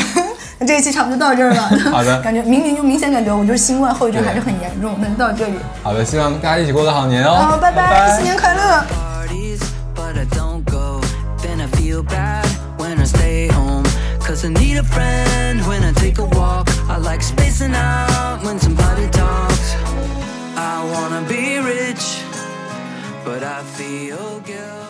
[0.58, 1.62] 那这一期差不多到这儿了。
[1.90, 4.96] 好的，感觉明明就明显感觉我就是新冠后遗症还是很严重。
[5.00, 5.54] 那就到这里。
[5.82, 7.34] 好的，希望大家一起过个好年哦。
[7.34, 8.84] 好，拜拜，新年快乐。
[23.24, 24.83] but I feel guilty.